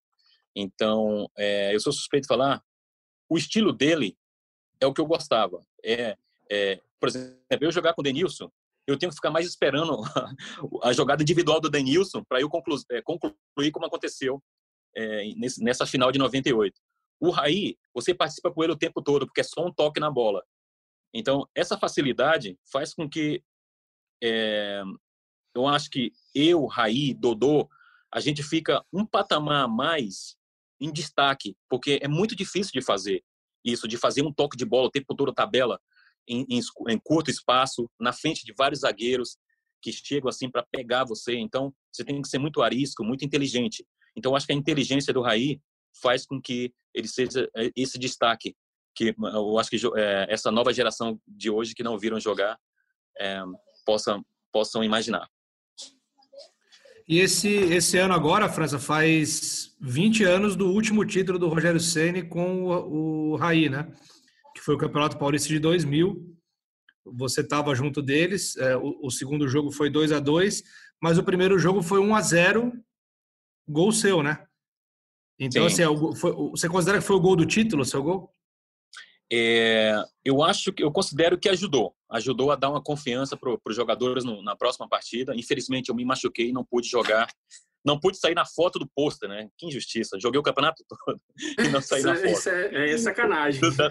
[0.57, 1.29] Então,
[1.71, 2.63] eu sou suspeito de falar.
[3.29, 4.17] O estilo dele
[4.81, 5.61] é o que eu gostava.
[5.85, 6.17] É,
[6.51, 8.51] é, por exemplo, eu jogar com o Denilson,
[8.87, 10.03] eu tenho que ficar mais esperando
[10.83, 14.43] a, jogada individual do Denilson para eu conclu, é, concluir como aconteceu
[14.97, 15.25] é,
[15.59, 16.75] nessa final de 98.
[17.21, 20.11] O Raí, você participa com ele o tempo todo, porque é só um toque na
[20.11, 20.43] bola.
[21.13, 23.43] Então, essa facilidade faz com que
[24.23, 24.83] é,
[25.55, 27.69] eu acho que eu, Raí, Dodô,
[28.13, 30.37] a gente fica um patamar a mais
[30.81, 33.23] em destaque, porque é muito difícil de fazer
[33.65, 35.81] isso, de fazer um toque de bola o tempo todo tabela
[36.27, 39.37] em, em, em curto espaço, na frente de vários zagueiros
[39.81, 41.37] que chegam assim para pegar você.
[41.37, 43.87] Então, você tem que ser muito arisco, muito inteligente.
[44.17, 45.61] Então, acho que a inteligência do Raí
[46.03, 48.55] faz com que ele seja é, esse destaque
[48.95, 52.59] que eu acho que é, essa nova geração de hoje que não viram jogar
[53.19, 53.41] é,
[53.87, 55.29] possam possam imaginar.
[57.09, 62.23] E esse, esse ano agora, França, faz 20 anos do último título do Rogério Ceni
[62.23, 63.91] com o, o Raí, né?
[64.55, 66.37] Que foi o Campeonato Paulista de 2000.
[67.17, 68.57] Você estava junto deles.
[68.59, 70.63] É, o, o, segundo jogo foi 2 a 2
[71.01, 72.73] mas o primeiro jogo foi 1 a 0
[73.67, 74.45] gol seu, né?
[75.39, 75.85] Então, Sim.
[75.85, 78.35] assim, é foi, você considera que foi o gol do título, o seu gol?
[79.33, 79.95] É,
[80.25, 84.25] eu acho que eu considero que ajudou, ajudou a dar uma confiança para os jogadores
[84.25, 85.35] no, na próxima partida.
[85.37, 87.29] Infelizmente eu me machuquei, não pude jogar,
[87.85, 89.49] não pude sair na foto do pôster, né?
[89.57, 90.19] Que injustiça!
[90.21, 91.21] Joguei o campeonato todo
[91.59, 92.27] e não saí na foto.
[92.27, 93.61] Isso é, é sacanagem.
[93.77, 93.89] Da,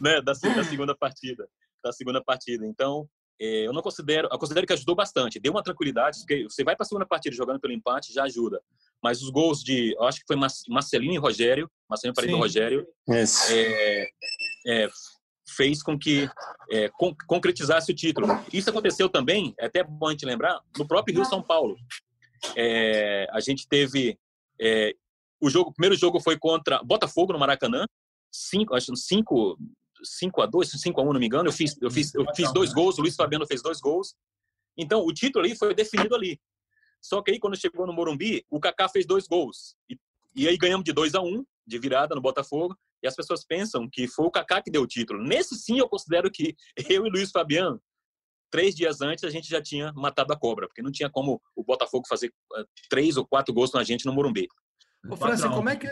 [0.00, 1.48] né, da, da segunda partida,
[1.82, 2.66] da segunda partida.
[2.66, 3.08] Então
[3.40, 6.74] é, eu não considero, eu considero que ajudou bastante, deu uma tranquilidade, porque você vai
[6.74, 8.62] para a segunda partida jogando pelo empate, já ajuda.
[9.02, 10.36] Mas os gols de, eu acho que foi
[10.68, 12.86] Marcelino e Rogério, Marcelino para e Rogério,
[13.50, 14.08] é,
[14.66, 14.88] é,
[15.56, 16.28] fez com que
[16.70, 18.26] é, con concretizasse o título.
[18.52, 21.76] Isso aconteceu também, é até bom a gente lembrar, no próprio Rio São Paulo.
[22.56, 24.18] É, a gente teve
[24.60, 24.94] é,
[25.40, 27.86] o jogo, o primeiro jogo foi contra Botafogo no Maracanã,
[28.30, 29.58] cinco, acho cinco
[30.04, 31.48] 5 a 2 5 a 1 não me engano.
[31.48, 34.14] Eu fiz, eu fiz, eu fiz dois gols, o Luiz Fabiano fez dois gols.
[34.76, 36.38] Então, o título ali foi definido ali.
[37.00, 39.74] Só que aí, quando chegou no Morumbi, o Kaká fez dois gols.
[39.88, 39.98] E,
[40.34, 42.76] e aí ganhamos de 2 a 1 de virada no Botafogo.
[43.02, 45.22] E as pessoas pensam que foi o Kaká que deu o título.
[45.22, 46.54] Nesse sim, eu considero que
[46.90, 47.80] eu e Luiz Fabiano,
[48.50, 51.64] três dias antes, a gente já tinha matado a cobra, porque não tinha como o
[51.64, 54.46] Botafogo fazer uh, três ou quatro gols na gente no Morumbi.
[55.08, 55.88] Ô, França, como é que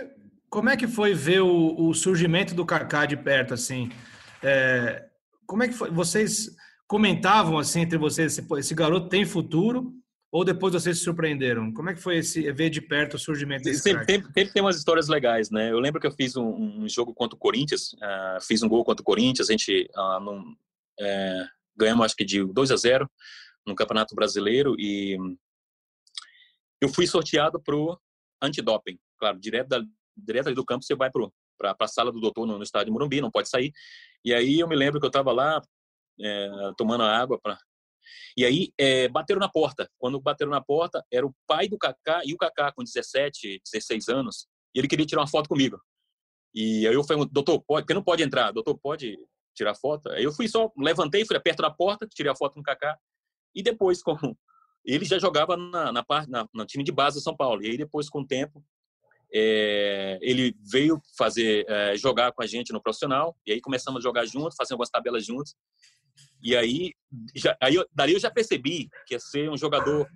[0.55, 3.90] como é que foi ver o, o surgimento do Kaká de perto, assim?
[4.40, 5.05] É,
[5.47, 5.90] como é que foi?
[5.90, 6.49] Vocês
[6.87, 9.93] comentavam, assim, entre vocês, esse, esse, garoto tem futuro?
[10.35, 11.73] Ou depois vocês se surpreenderam?
[11.73, 14.61] Como é que foi esse ver de perto o surgimento desse sempre, sempre, sempre, tem
[14.61, 15.70] umas histórias legais, né?
[15.70, 18.85] Eu lembro que eu fiz um, um jogo contra o Corinthians, uh, fiz um gol
[18.85, 20.57] contra o Corinthians, a gente uh, num,
[20.99, 23.09] é, ganhamos acho que de 2 a 0
[23.64, 25.16] no Campeonato Brasileiro e
[26.81, 27.97] eu fui sorteado pro
[28.42, 29.85] antidoping, claro, direto da,
[30.16, 33.20] direto ali do campo você vai para a sala do doutor no, no estádio Morumbi,
[33.20, 33.73] não pode sair.
[34.25, 35.62] E aí eu me lembro que eu estava lá
[36.20, 37.57] é, tomando água para
[38.37, 39.88] e aí é, bateram na porta.
[39.98, 44.09] Quando bateram na porta, era o pai do Kaká e o Kaká com 17, 16
[44.09, 45.81] anos, e ele queria tirar uma foto comigo.
[46.55, 49.18] E aí eu falei, doutor, pode, porque não pode entrar, doutor, pode
[49.55, 50.11] tirar foto?
[50.11, 52.98] Aí eu fui só, levantei, fui perto da porta, tirei a foto com o Kaká,
[53.55, 54.16] e depois, com
[54.85, 57.62] ele já jogava na, na, na, na time de base do São Paulo.
[57.62, 58.62] E aí depois, com o tempo,
[59.33, 64.03] é, ele veio fazer é, jogar com a gente no profissional e aí começamos a
[64.03, 65.57] jogar juntos, fazer algumas tabelas juntos.
[66.44, 66.92] E aí,
[67.35, 70.07] já, aí eu, dali eu já percebi que ia ser um jogador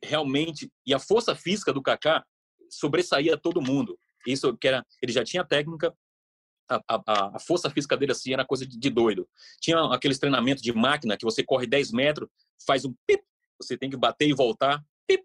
[0.00, 2.24] realmente e a força física do Kaká
[2.70, 3.98] sobressaía todo mundo.
[4.24, 5.92] Isso que era, ele já tinha técnica,
[6.70, 9.28] a, a, a força física dele assim era coisa de, de doido.
[9.60, 12.28] Tinha aqueles treinamentos de máquina que você corre 10 metros,
[12.64, 13.20] faz um pip,
[13.60, 14.80] você tem que bater e voltar.
[15.04, 15.24] Pip.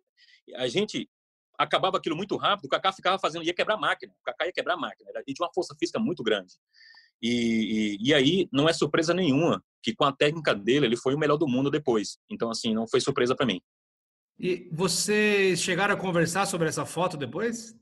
[0.55, 1.07] A gente
[1.55, 4.75] acabava aquilo muito rápido, o Kaká ficava fazendo, ia quebrar máquina, o Kaká ia quebrar
[4.75, 6.55] máquina, ele tinha uma força física muito grande.
[7.21, 11.13] E, e, e, aí não é surpresa nenhuma que com a técnica dele ele foi
[11.13, 12.17] o melhor do mundo depois.
[12.31, 13.61] Então assim não foi surpresa para mim.
[14.39, 17.75] E vocês chegaram a conversar sobre essa foto depois?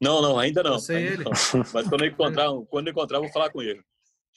[0.00, 0.74] Não, não, ainda não.
[0.74, 1.24] Ainda ele.
[1.24, 1.32] Não.
[1.72, 3.82] Mas quando eu encontrar, quando eu encontrar, vou falar com ele.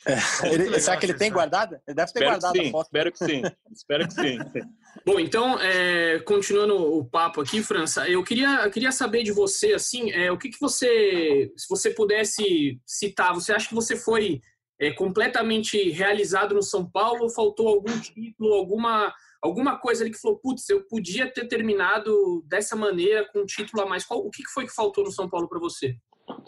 [0.05, 1.73] É, ele, será que ele tem guardado?
[1.87, 2.85] Ele deve ter espero guardado sim, a foto.
[2.85, 3.41] Espero que sim.
[3.73, 4.37] espero que sim.
[5.05, 9.73] Bom, então, é, continuando o papo aqui, França, eu queria, eu queria saber de você,
[9.73, 14.39] assim, é, o que, que você, se você pudesse citar, você acha que você foi
[14.79, 20.19] é, completamente realizado no São Paulo ou faltou algum título, alguma, alguma coisa ali que
[20.19, 24.05] falou, putz, eu podia ter terminado dessa maneira com um título a mais?
[24.05, 25.95] Qual, o que, foi que faltou no São Paulo para você?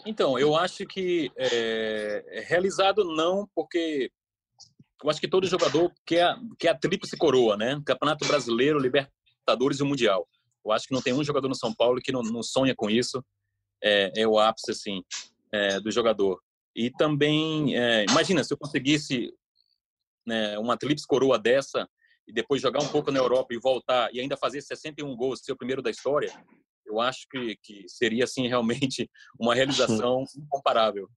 [0.06, 4.10] Então, eu acho que é, realizado não, porque
[5.02, 7.80] eu acho que todo jogador quer, quer a tríplice coroa, né?
[7.84, 10.28] Campeonato Brasileiro, Libertadores e o Mundial.
[10.64, 12.90] Eu acho que não tem um jogador no São Paulo que não, não sonha com
[12.90, 13.24] isso.
[13.82, 15.02] É, é o ápice, assim,
[15.52, 16.38] é, do jogador.
[16.74, 19.32] E também, é, imagina, se eu conseguisse
[20.26, 21.88] né, uma tríplice coroa dessa
[22.26, 25.52] e depois jogar um pouco na Europa e voltar e ainda fazer 61 gols, ser
[25.52, 26.32] o primeiro da história,
[26.86, 31.08] eu acho que, que seria assim realmente uma realização incomparável.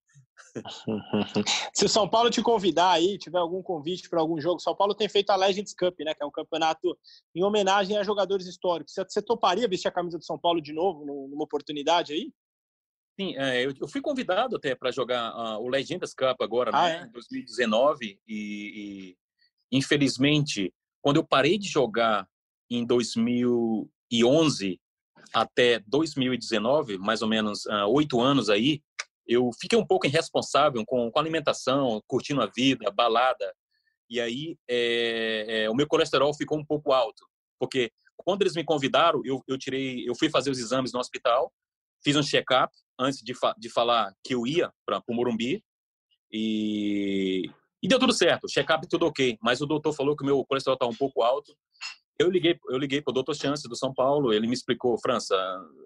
[1.74, 4.94] Se o São Paulo te convidar aí, tiver algum convite para algum jogo, São Paulo
[4.94, 6.98] tem feito a Legends Cup, né, que é um campeonato
[7.36, 8.94] em homenagem a jogadores históricos.
[8.94, 12.32] Você, toparia vestir a camisa do São Paulo de novo numa oportunidade aí?
[13.20, 17.02] Sim, é, eu, fui convidado até para jogar uh, o Legendas Cup agora, ah, né,
[17.04, 17.06] é?
[17.06, 19.18] em 2019 e, e
[19.72, 22.28] infelizmente quando eu parei de jogar
[22.70, 24.80] em 2011
[25.34, 28.82] até 2019, mais ou menos ah, oito anos aí,
[29.28, 33.54] eu fiquei um pouco irresponsável com, com alimentação, curtindo a vida, balada.
[34.10, 37.26] E aí é, é, o meu colesterol ficou um pouco alto,
[37.60, 41.52] porque quando eles me convidaram, eu, eu tirei, eu fui fazer os exames no hospital,
[42.04, 45.64] fiz um check-up antes de, fa de falar que eu ia para o Morumbi
[46.32, 47.50] e,
[47.82, 50.76] e deu tudo certo, check-up tudo ok, mas o doutor falou que o meu colesterol
[50.76, 51.56] está um pouco alto.
[52.20, 55.36] Eu liguei, eu liguei para o doutor Chance do São Paulo, ele me explicou, França,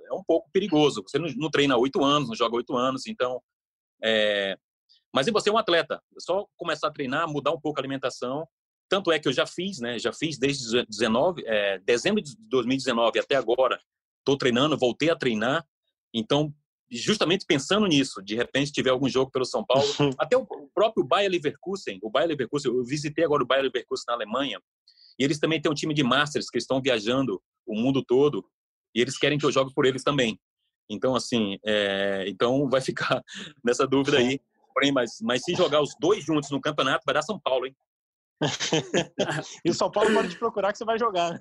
[0.10, 3.42] é um pouco perigoso, você não, não treina oito anos, não joga oito anos, então,
[4.04, 4.58] é...
[5.14, 7.82] mas e você é um atleta, é só começar a treinar, mudar um pouco a
[7.82, 8.46] alimentação,
[8.90, 13.20] tanto é que eu já fiz, né, já fiz desde 19, é, dezembro de 2019
[13.20, 13.80] até agora,
[14.20, 15.66] estou treinando, voltei a treinar,
[16.14, 16.54] então
[16.90, 19.86] justamente pensando nisso, de repente tiver algum jogo pelo São Paulo,
[20.18, 24.14] até o próprio Bayer Leverkusen, o Bayer Leverkusen, eu visitei agora o Bayer Leverkusen na
[24.14, 24.60] Alemanha,
[25.20, 28.46] e eles também têm um time de masters que estão viajando o mundo todo,
[28.96, 30.40] e eles querem que eu jogue por eles também.
[30.90, 33.22] Então, assim, é, então vai ficar
[33.64, 34.40] nessa dúvida aí.
[34.74, 37.76] Porém, mas, mas se jogar os dois juntos no campeonato, vai dar São Paulo, hein?
[39.66, 41.40] e o São Paulo pode te procurar que você vai jogar, né?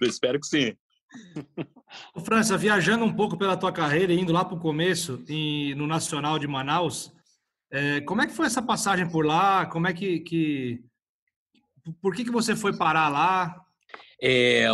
[0.00, 0.76] Eu espero que sim.
[2.14, 5.86] Ô, França, viajando um pouco pela tua carreira, indo lá para o começo, em, no
[5.86, 7.12] Nacional de Manaus,
[7.70, 9.66] é, como é que foi essa passagem por lá?
[9.66, 10.84] Como é que, que
[12.00, 13.64] por que que você foi parar lá?
[14.22, 14.66] É,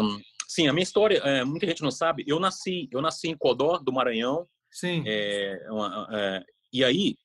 [0.48, 2.24] sim, a minha história, é, muita gente não sabe.
[2.26, 4.46] Eu nasci, eu nasci em Codó do Maranhão.
[4.70, 5.04] Sim.
[5.06, 7.16] É, uma, é, e aí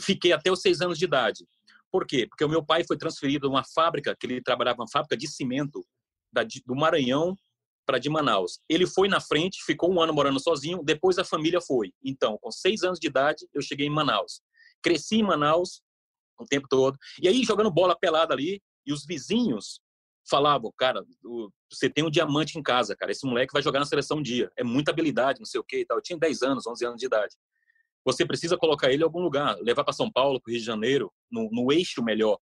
[0.00, 1.46] fiquei até os seis anos de idade.
[1.90, 2.26] Por quê?
[2.26, 5.28] Porque o meu pai foi transferido de uma fábrica que ele trabalhava, uma fábrica de
[5.28, 5.84] cimento
[6.32, 7.36] da, do Maranhão
[7.84, 8.60] para de Manaus.
[8.68, 11.92] Ele foi na frente, ficou um ano morando sozinho, depois a família foi.
[12.02, 14.40] Então, com seis anos de idade, eu cheguei em Manaus.
[14.82, 15.82] Cresci em Manaus
[16.38, 16.98] o tempo todo.
[17.22, 19.80] E aí, jogando bola pelada ali, e os vizinhos
[20.28, 21.04] falavam, cara,
[21.70, 24.50] você tem um diamante em casa, cara, esse moleque vai jogar na seleção um dia,
[24.56, 25.98] é muita habilidade, não sei o que e tal.
[25.98, 27.34] Eu tinha 10 anos, 11 anos de idade.
[28.04, 31.12] Você precisa colocar ele em algum lugar, levar para São Paulo, para Rio de Janeiro,
[31.30, 32.38] no, no eixo melhor.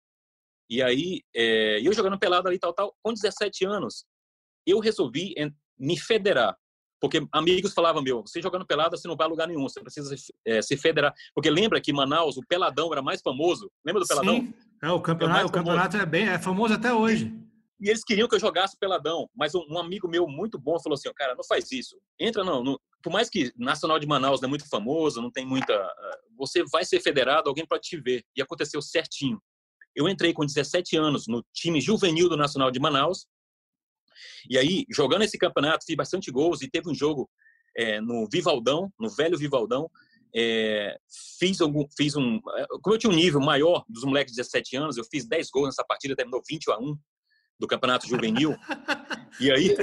[0.69, 4.05] E aí, é, eu jogando pelada ali, tal, tal, com 17 anos,
[4.67, 5.35] eu resolvi
[5.79, 6.57] me federar.
[7.01, 10.15] Porque amigos falavam, meu, você jogando pelada, você não vai a lugar nenhum, você precisa
[10.47, 11.13] é, se federar.
[11.35, 13.69] Porque lembra que Manaus, o Peladão era mais famoso?
[13.85, 14.37] Lembra do Peladão?
[14.37, 17.37] Sim, é, o campeonato, o campeonato é, bem, é famoso até hoje.
[17.81, 20.95] E eles queriam que eu jogasse peladão, mas um, um amigo meu muito bom falou
[20.95, 21.99] assim, cara, não faz isso.
[22.21, 25.45] Entra não, não, por mais que Nacional de Manaus não é muito famoso, não tem
[25.45, 28.23] muita, ah, você vai ser federado, alguém pode te ver.
[28.37, 29.43] E aconteceu certinho.
[29.97, 33.27] Eu entrei com 17 anos no time juvenil do Nacional de Manaus
[34.49, 37.29] e aí, jogando esse campeonato, fiz bastante gols e teve um jogo
[37.77, 39.91] é, no Vivaldão, no velho Vivaldão.
[40.35, 40.97] É,
[41.39, 42.41] fiz, algum, fiz um.
[42.83, 45.67] Como eu tinha um nível maior dos moleques de 17 anos, eu fiz 10 gols
[45.67, 46.97] nessa partida, terminou 20 a 1
[47.61, 48.57] do campeonato juvenil.
[49.39, 49.77] e aí,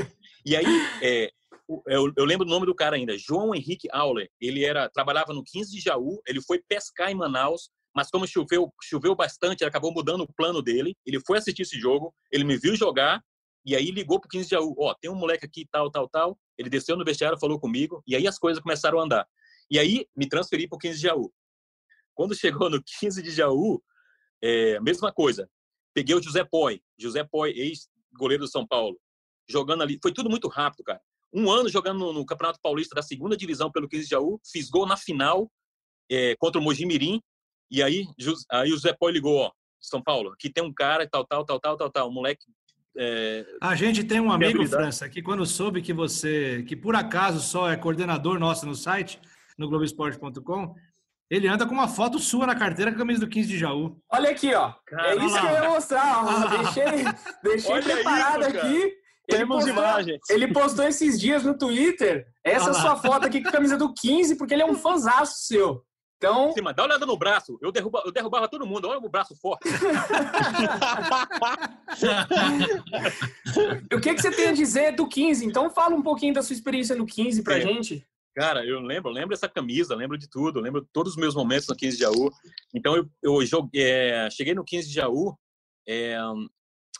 [0.45, 0.65] e aí
[1.03, 1.31] é,
[1.87, 4.29] eu, eu, lembro o nome do cara ainda, João Henrique Auler.
[4.41, 8.73] Ele era trabalhava no 15 de Jaú, ele foi pescar em Manaus, mas como choveu,
[8.81, 10.95] choveu bastante, ele acabou mudando o plano dele.
[11.05, 13.21] Ele foi assistir esse jogo, ele me viu jogar
[13.69, 16.39] e aí ligou pro 15 de Jaú, ó, tem um moleque aqui, tal, tal, tal.
[16.57, 19.27] Ele desceu no vestiário, falou comigo, e aí as coisas começaram a andar.
[19.69, 21.31] E aí me transferi pro 15 de Jaú.
[22.15, 23.79] Quando chegou no 15 de Jaú,
[24.41, 25.47] é, mesma coisa.
[25.93, 28.99] Peguei o José Poi, José Poi, ex-goleiro do São Paulo,
[29.47, 29.99] jogando ali.
[30.01, 30.99] Foi tudo muito rápido, cara.
[31.31, 34.67] Um ano jogando no, no Campeonato Paulista da segunda divisão pelo 15 de Jaú, fiz
[34.67, 35.47] gol na final
[36.09, 37.21] é, contra o Mojimirim.
[37.69, 38.03] E aí,
[38.51, 41.59] aí o José Poi ligou, ó, São Paulo, aqui tem um cara, tal, tal, tal,
[41.59, 42.43] tal, tal, tal, um moleque
[43.01, 47.39] é, a gente tem um amigo, França, que quando soube que você, que por acaso
[47.39, 49.21] só é coordenador nosso no site,
[49.57, 50.75] no Globoesporte.com,
[51.29, 53.97] ele anda com uma foto sua na carteira com a camisa do 15 de Jaú.
[54.11, 54.73] Olha aqui, ó.
[54.91, 56.25] é isso que eu ia mostrar.
[56.25, 56.47] Ó.
[56.57, 56.83] Deixei,
[57.41, 58.93] deixei preparado isso, aqui.
[59.29, 60.19] Temos postou, imagens.
[60.29, 64.35] Ele postou esses dias no Twitter essa sua foto aqui com a camisa do 15,
[64.35, 65.85] porque ele é um fãzaço seu.
[66.19, 66.51] Então.
[66.51, 67.57] Sim, mas dá uma olhada no braço.
[67.61, 68.89] Eu, derruba, eu derrubava todo mundo.
[68.89, 69.69] Olha o braço forte.
[73.93, 75.45] o que, que você tem a dizer do 15?
[75.45, 78.05] Então fala um pouquinho da sua experiência no 15 pra gente.
[78.35, 81.75] Cara, eu lembro, lembro dessa camisa, lembro de tudo, lembro todos os meus momentos no
[81.75, 82.29] 15 de Jaú.
[82.73, 85.37] Então eu, eu joguei, é, cheguei no 15 de Jaú.
[85.87, 86.17] É,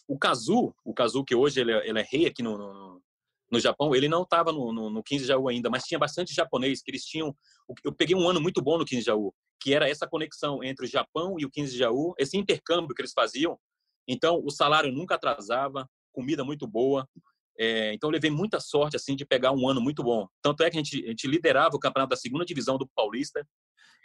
[0.08, 3.02] o Kazu, o Kazu que hoje ele é, ele é rei aqui no, no,
[3.52, 6.82] no Japão, ele não estava no, no, no 15 Jaú ainda, mas tinha bastante japonês
[6.82, 7.36] que eles tinham.
[7.84, 10.90] Eu peguei um ano muito bom no 15 Jaú, que era essa conexão entre o
[10.90, 13.58] Japão e o 15 Jaú, esse intercâmbio que eles faziam.
[14.08, 17.08] Então, o salário nunca atrasava, comida muito boa.
[17.58, 20.28] É, então, levei muita sorte assim de pegar um ano muito bom.
[20.42, 23.46] Tanto é que a gente, a gente liderava o campeonato da segunda divisão do Paulista.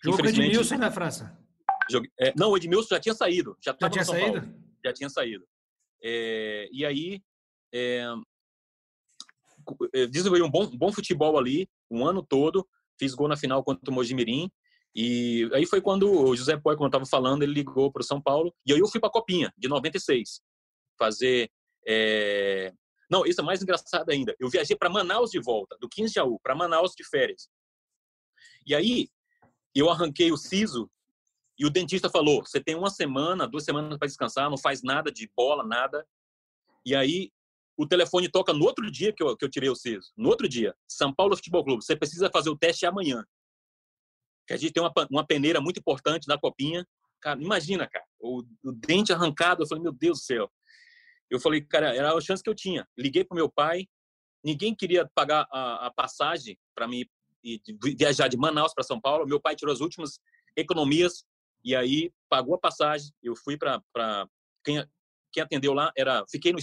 [0.03, 1.39] Jogou com o Edmilson na França?
[1.91, 3.57] Joguei, é, não, o Edmilson já tinha saído.
[3.65, 4.41] Já, já tinha saído?
[4.41, 5.47] Paulo, já tinha saído.
[6.03, 7.23] É, e aí,
[7.73, 8.05] é,
[10.11, 12.67] desenvolvi um bom, bom futebol ali, um ano todo,
[12.99, 14.51] fiz gol na final contra o Mojimirim,
[14.95, 18.05] e aí foi quando o José Poi, como eu estava falando, ele ligou para o
[18.05, 20.41] São Paulo, e aí eu fui para a Copinha, de 96,
[20.99, 21.51] fazer...
[21.87, 22.73] É...
[23.11, 24.35] Não, isso é mais engraçado ainda.
[24.41, 27.49] Eu viajei para Manaus de volta, do 15 de Jaú, para Manaus de férias.
[28.67, 29.09] E aí,
[29.75, 30.91] eu arranquei o siso
[31.59, 35.11] e o dentista falou: você tem uma semana, duas semanas para descansar, não faz nada
[35.11, 36.07] de bola, nada.
[36.85, 37.31] E aí
[37.77, 40.13] o telefone toca no outro dia que eu, que eu tirei o siso.
[40.17, 43.25] No outro dia, São Paulo Futebol Clube, você precisa fazer o teste amanhã.
[44.47, 46.87] Que a gente tem uma, uma peneira muito importante na copinha.
[47.21, 49.63] Cara, imagina, cara, o, o dente arrancado.
[49.63, 50.51] Eu falei, meu Deus do céu.
[51.31, 52.87] Eu falei, cara, era a chance que eu tinha.
[52.97, 53.89] Liguei pro meu pai,
[54.45, 57.05] ninguém queria pagar a, a passagem para mim
[57.43, 57.61] e
[57.99, 59.27] viajar de Manaus para São Paulo.
[59.27, 60.21] Meu pai tirou as últimas
[60.57, 61.25] economias
[61.65, 63.11] e aí pagou a passagem.
[63.23, 63.83] Eu fui para
[64.65, 64.87] quem,
[65.35, 66.61] quem atendeu lá era fiquei no,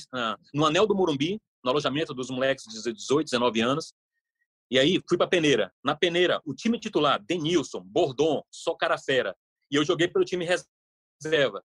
[0.53, 3.93] no Anel do Morumbi, no alojamento dos moleques de 18, 19 anos.
[4.71, 5.71] E aí fui para Peneira.
[5.83, 9.35] Na Peneira, o time titular, Denilson, Bordon, só cara fera.
[9.69, 11.61] E eu joguei pelo time reserva.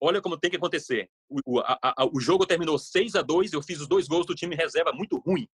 [0.00, 1.10] Olha como tem que acontecer.
[1.28, 4.34] O, a, a, o jogo terminou 6 a 2 eu fiz os dois gols do
[4.34, 5.46] time reserva muito ruim.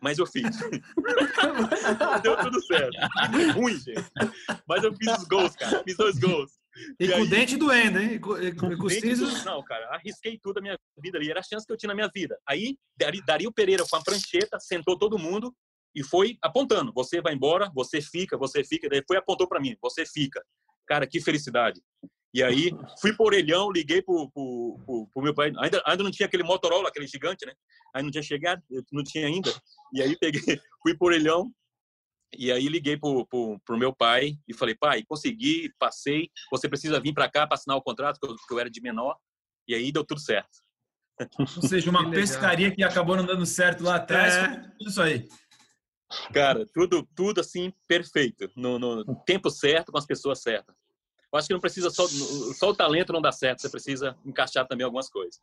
[0.00, 0.44] Mas eu fiz.
[2.22, 2.96] Deu tudo certo.
[3.54, 4.04] Ruim, gente.
[4.68, 5.82] Mas eu fiz os gols, cara.
[5.82, 6.57] Fiz dois gols.
[6.98, 8.14] E, e com o dente doendo, hein?
[8.14, 11.30] E com, e com os Não, cara, arrisquei tudo a minha vida ali.
[11.30, 12.38] Era a chance que eu tinha na minha vida.
[12.46, 12.76] Aí,
[13.26, 15.54] Dario Pereira com a prancheta, sentou todo mundo
[15.94, 16.92] e foi apontando.
[16.94, 18.88] Você vai embora, você fica, você fica.
[18.88, 20.42] Daí foi apontou para mim, você fica.
[20.86, 21.80] Cara, que felicidade.
[22.32, 22.70] E aí,
[23.00, 25.52] fui por orelhão, liguei pro, pro, pro, pro, meu pai.
[25.58, 27.54] Ainda, ainda não tinha aquele Motorola, aquele gigante, né?
[27.94, 28.62] Aí não tinha chegado,
[28.92, 29.50] não tinha ainda.
[29.94, 30.40] E aí, peguei,
[30.82, 31.50] fui por orelhão.
[32.36, 36.30] E aí, liguei pro, pro, pro meu pai e falei: pai, consegui, passei.
[36.50, 38.80] Você precisa vir para cá para assinar o contrato, que eu, que eu era de
[38.80, 39.16] menor.
[39.66, 40.58] E aí, deu tudo certo.
[41.38, 44.34] Ou seja, uma pescaria que acabou não dando certo lá atrás.
[44.34, 44.72] É.
[44.80, 45.28] Isso aí.
[46.32, 48.50] Cara, tudo, tudo assim, perfeito.
[48.56, 50.74] No, no tempo certo, com as pessoas certas.
[51.30, 52.06] Eu acho que não precisa só,
[52.54, 55.38] só o talento não dá certo, você precisa encaixar também algumas coisas.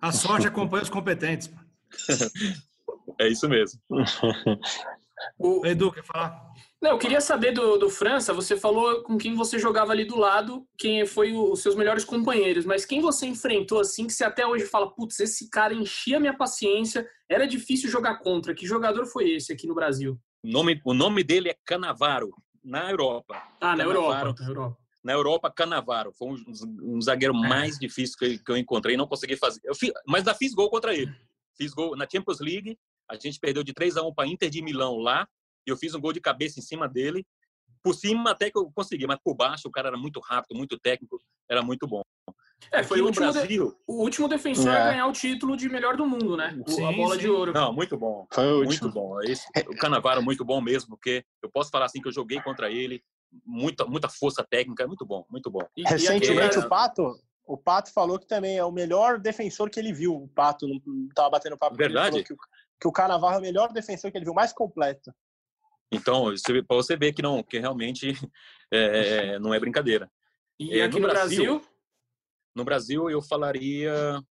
[0.00, 1.52] A sorte acompanha os competentes.
[3.20, 3.80] é isso mesmo.
[5.38, 6.50] O Edu, quer falar?
[6.80, 10.16] Não, eu queria saber do, do França, você falou com quem você jogava ali do
[10.16, 14.46] lado, quem foi os seus melhores companheiros, mas quem você enfrentou assim, que você até
[14.46, 18.54] hoje fala, putz, esse cara enchia minha paciência, era difícil jogar contra.
[18.54, 20.18] Que jogador foi esse aqui no Brasil?
[20.42, 22.30] O nome, o nome dele é Canavaro,
[22.64, 23.42] na Europa.
[23.60, 24.76] Ah, na Europa, na Europa.
[25.02, 26.12] Na Europa, Canavaro.
[26.12, 27.48] Foi um, um zagueiro é.
[27.48, 28.96] mais difícil que, que, eu encontrei.
[28.96, 29.60] Não consegui fazer.
[29.64, 31.12] Eu fiz, mas já fiz gol contra ele.
[31.56, 32.78] Fiz gol na Champions League.
[33.10, 35.26] A gente perdeu de 3 a 1 para Inter de Milão lá.
[35.66, 37.26] E eu fiz um gol de cabeça em cima dele.
[37.82, 40.78] Por cima até que eu consegui, mas por baixo o cara era muito rápido, muito
[40.78, 42.02] técnico, era muito bom.
[42.70, 44.76] É, foi o último, Brasil, de, o último defensor é.
[44.76, 46.54] a ganhar o título de melhor do mundo, né?
[46.66, 47.22] Sim, a bola sim.
[47.22, 47.52] de ouro.
[47.54, 48.26] Não, muito bom.
[48.30, 48.92] Foi o muito último.
[48.92, 49.22] bom.
[49.22, 52.70] Esse, o Canavaro muito bom mesmo, porque eu posso falar assim que eu joguei contra
[52.70, 53.02] ele,
[53.46, 55.66] muita, muita força técnica, é muito bom, muito bom.
[55.74, 59.80] E, Recentemente e o Pato, o Pato falou que também é o melhor defensor que
[59.80, 60.14] ele viu.
[60.14, 61.76] O Pato não estava batendo papo.
[61.76, 62.22] Verdade.
[62.22, 62.34] Que,
[62.80, 65.12] que, o Canavarro é o melhor defensor que ele viu, mais completo.
[65.92, 66.26] Então,
[66.66, 68.12] para você ver que não, que realmente
[68.72, 70.10] é, não é brincadeira.
[70.58, 71.70] E é, aqui no, Brasil, Brasil,
[72.54, 74.22] No Brasil, eu falaria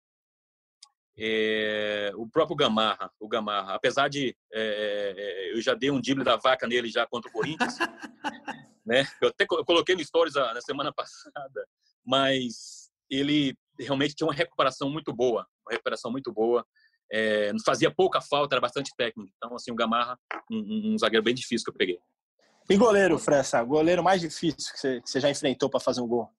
[1.17, 3.75] é, o próprio Gamarra, o Gamarra.
[3.75, 7.77] Apesar de é, eu já dei um drible da vaca nele já contra o Corinthians,
[8.85, 9.05] né?
[9.21, 11.67] Eu até coloquei no stories na semana passada,
[12.05, 16.65] mas ele realmente tinha uma recuperação muito boa, uma recuperação muito boa.
[17.11, 19.31] É, fazia pouca falta, era bastante técnico.
[19.37, 20.17] Então, assim, o Gamarra,
[20.49, 21.99] um, um zagueiro bem difícil que eu peguei.
[22.69, 23.63] E goleiro, França?
[23.63, 26.29] Goleiro mais difícil que você, que você já enfrentou para fazer um gol?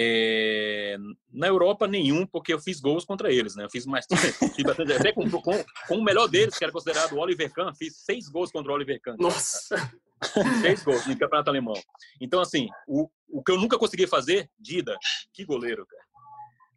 [0.00, 0.96] É,
[1.32, 3.64] na Europa, nenhum, porque eu fiz gols contra eles, né?
[3.64, 4.06] Eu fiz mais.
[4.96, 8.28] até com, com, com, o melhor deles, que era considerado o Oliver Kahn, fiz seis
[8.28, 9.16] gols contra o Oliver Kahn.
[9.18, 9.76] Nossa!
[10.60, 11.80] Seis gols no campeonato alemão.
[12.20, 14.98] Então, assim, o, o que eu nunca consegui fazer, Dida,
[15.32, 16.02] que goleiro, cara.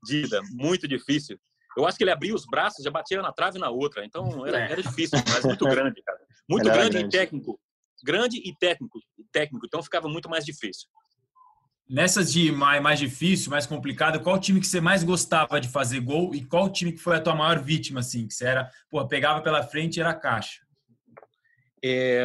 [0.04, 1.40] Dida, muito difícil.
[1.78, 4.06] Eu acho que ele abria os braços, já batia na trave na outra.
[4.06, 6.20] Então, era, era difícil, mas muito grande, cara.
[6.50, 7.60] Muito grande, grande, e técnico.
[8.04, 9.00] Grande e técnico,
[9.32, 9.66] técnico.
[9.66, 10.90] Então, ficava muito mais difícil.
[11.90, 16.00] Nessas de mais, mais difícil, mais complicado, qual time que você mais gostava de fazer
[16.00, 18.28] gol e qual time que foi a tua maior vítima, assim?
[18.28, 20.62] Que você era, pô, pegava pela frente e era caixa?
[21.84, 22.24] É,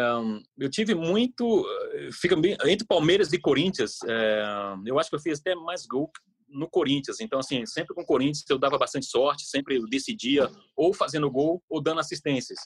[0.58, 1.66] eu tive muito.
[2.12, 4.42] Fica bem, entre Palmeiras e Corinthians, é,
[4.84, 6.10] eu acho que eu fiz até mais gol
[6.48, 7.20] no Corinthians.
[7.20, 11.30] Então, assim, sempre com o Corinthians eu dava bastante sorte, sempre eu decidia ou fazendo
[11.30, 12.58] gol ou dando assistências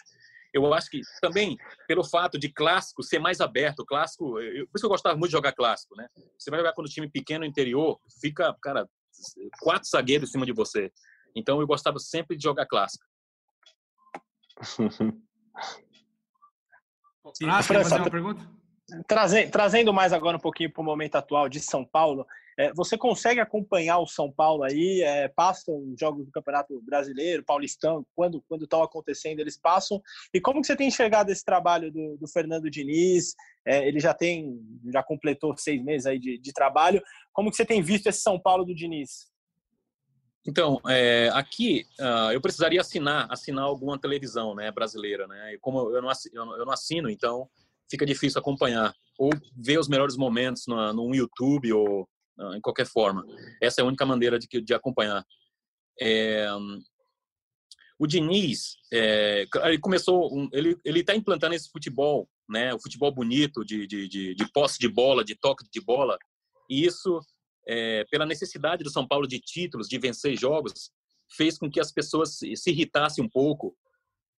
[0.53, 1.57] eu acho que também
[1.87, 5.31] pelo fato de clássico ser mais aberto, clássico, eu, por isso que eu gostava muito
[5.31, 6.09] de jogar clássico, né?
[6.39, 8.89] Você vai jogar quando o time pequeno interior, fica, cara,
[9.61, 10.93] quatro zagueiros em cima de você.
[11.35, 13.05] Então eu gostava sempre de jogar clássico.
[17.45, 18.51] ah, quer fazer uma pergunta?
[19.53, 22.27] Trazendo mais agora um pouquinho para o momento atual de São Paulo,
[22.59, 25.03] é, você consegue acompanhar o São Paulo aí?
[25.03, 30.01] É, passam jogos do Campeonato Brasileiro, Paulistão, quando quando estão acontecendo eles passam.
[30.33, 33.35] E como que você tem enxergado esse trabalho do, do Fernando Diniz?
[33.65, 34.59] É, ele já tem,
[34.93, 37.03] já completou seis meses aí de, de trabalho.
[37.33, 39.31] Como que você tem visto esse São Paulo do Diniz?
[40.47, 45.55] Então, é, aqui uh, eu precisaria assinar, assinar alguma televisão, né, brasileira, né?
[45.55, 47.49] E como eu não assino, eu não assino então
[47.91, 52.09] fica difícil acompanhar ou ver os melhores momentos no, no YouTube ou
[52.57, 53.25] em qualquer forma.
[53.61, 55.25] Essa é a única maneira de, de acompanhar.
[56.01, 56.47] É,
[57.99, 62.73] o Diniz, é, ele começou, ele ele está implantando esse futebol, né?
[62.73, 66.19] O futebol bonito de, de, de, de, posse de bola, de toque de bola.
[66.69, 67.21] E isso,
[67.69, 70.91] é, pela necessidade do São Paulo de títulos, de vencer jogos,
[71.37, 73.77] fez com que as pessoas se irritassem um pouco.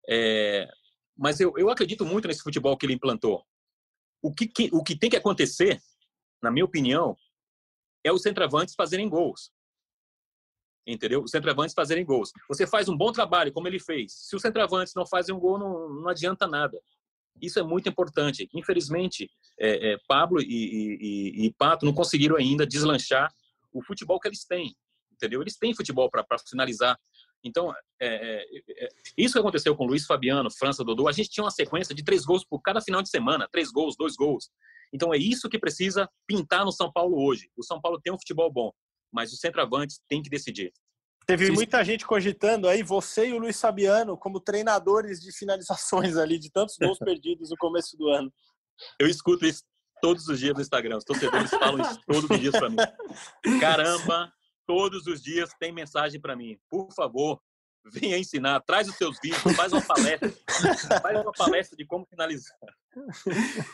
[0.08, 0.68] É,
[1.16, 3.44] mas eu, eu acredito muito nesse futebol que ele implantou.
[4.20, 5.80] O que, que, o que tem que acontecer,
[6.42, 7.16] na minha opinião,
[8.04, 9.50] é os centroavantes fazerem gols
[10.86, 11.22] entendeu?
[11.22, 12.32] Os centroavantes fazerem gols.
[12.48, 14.12] Você faz um bom trabalho, como ele fez.
[14.12, 16.80] Se os centroavantes não fazem um gol, não, não adianta nada.
[17.40, 18.48] Isso é muito importante.
[18.52, 23.32] Infelizmente, é, é, Pablo e, e, e, Pato não conseguiram ainda deslanchar
[23.72, 24.74] o futebol que eles têm,
[25.12, 25.40] entendeu?
[25.40, 26.98] Eles têm futebol para finalizar.
[27.44, 31.42] Então, é, é, é, isso que aconteceu com Luiz Fabiano, França, Dodô, a gente tinha
[31.42, 34.50] uma sequência de três gols por cada final de semana, três gols, dois gols.
[34.92, 37.50] Então, é isso que precisa pintar no São Paulo hoje.
[37.56, 38.72] O São Paulo tem um futebol bom
[39.12, 40.72] mas os centroavantes têm que decidir.
[41.26, 41.52] Teve Sim.
[41.52, 46.50] muita gente cogitando aí, você e o Luiz Fabiano, como treinadores de finalizações ali, de
[46.50, 48.32] tantos gols perdidos no começo do ano.
[48.98, 49.62] Eu escuto isso
[50.00, 50.96] todos os dias no Instagram.
[50.96, 52.76] Os torcedores falam isso todos os dias para mim.
[53.60, 54.32] Caramba,
[54.66, 56.58] todos os dias tem mensagem para mim.
[56.68, 57.40] Por favor,
[57.84, 60.32] venha ensinar, traz os seus vídeos, faz uma palestra,
[61.02, 62.56] faz uma palestra de como finalizar.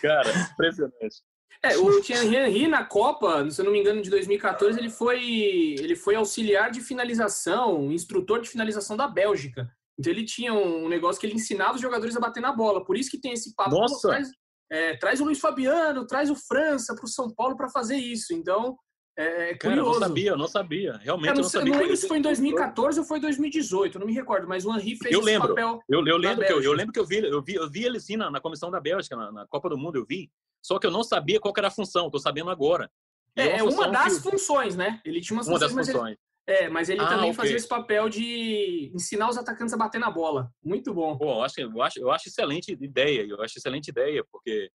[0.00, 1.22] Cara, impressionante.
[1.62, 5.20] É, o Thierry Henry na Copa, se eu não me engano, de 2014, ele foi,
[5.78, 9.68] ele foi auxiliar de finalização, instrutor de finalização da Bélgica.
[9.98, 12.84] Então ele tinha um negócio que ele ensinava os jogadores a bater na bola.
[12.84, 13.70] Por isso que tem esse papo.
[13.70, 14.08] Nossa.
[14.08, 14.28] Traz,
[14.70, 18.32] é, traz o Luiz Fabiano, traz o França para o São Paulo para fazer isso.
[18.32, 18.76] Então,
[19.18, 19.58] é, é curioso.
[19.58, 20.92] Cara, eu não sabia, eu não sabia.
[21.02, 21.72] Realmente, eu não, eu não sabia.
[21.72, 24.72] Não lembro se foi em 2014 ou foi em 2018, não me recordo, mas o
[24.72, 25.82] Henry fez eu lembro, esse papel.
[25.88, 27.98] Eu, eu lembro que eu, eu, lembro que eu vi, eu vi, eu vi ele
[27.98, 30.30] sim na, na comissão da Bélgica, na, na Copa do Mundo, eu vi.
[30.62, 32.88] Só que eu não sabia qual era a função, estou sabendo agora.
[33.36, 34.30] é, é uma, uma das que...
[34.30, 35.00] funções, né?
[35.04, 35.88] Ele tinha uma das funções.
[35.88, 36.18] Ele...
[36.46, 37.34] É, mas ele ah, também okay.
[37.34, 40.48] fazia esse papel de ensinar os atacantes a bater na bola.
[40.64, 41.18] Muito bom.
[41.18, 43.26] Pô, eu acho, eu acho, eu acho excelente ideia.
[43.28, 44.70] Eu acho excelente ideia, porque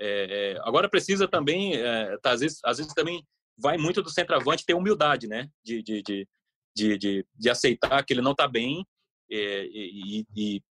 [0.00, 3.26] é, é, agora precisa também, é, tá, às, vezes, às vezes também
[3.58, 5.48] vai muito do centroavante ter humildade, né?
[5.64, 6.28] De, de, de,
[6.76, 8.86] de, de, de aceitar que ele não está bem
[9.30, 10.62] é, e, e,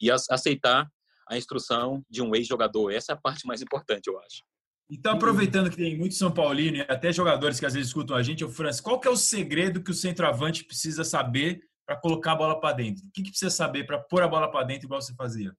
[0.00, 0.90] e aceitar
[1.28, 2.92] a instrução de um ex-jogador.
[2.92, 4.42] Essa é a parte mais importante, eu acho.
[4.88, 8.22] Então, aproveitando que tem muito São Paulino e até jogadores que às vezes escutam a
[8.22, 12.32] gente, o Francis, qual que é o segredo que o centroavante precisa saber para colocar
[12.32, 13.04] a bola para dentro?
[13.04, 15.52] O que, que precisa saber para pôr a bola para dentro igual você fazia?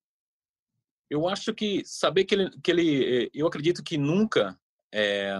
[1.10, 4.58] Eu acho que saber que ele, que ele eu acredito que nunca
[4.92, 5.34] é,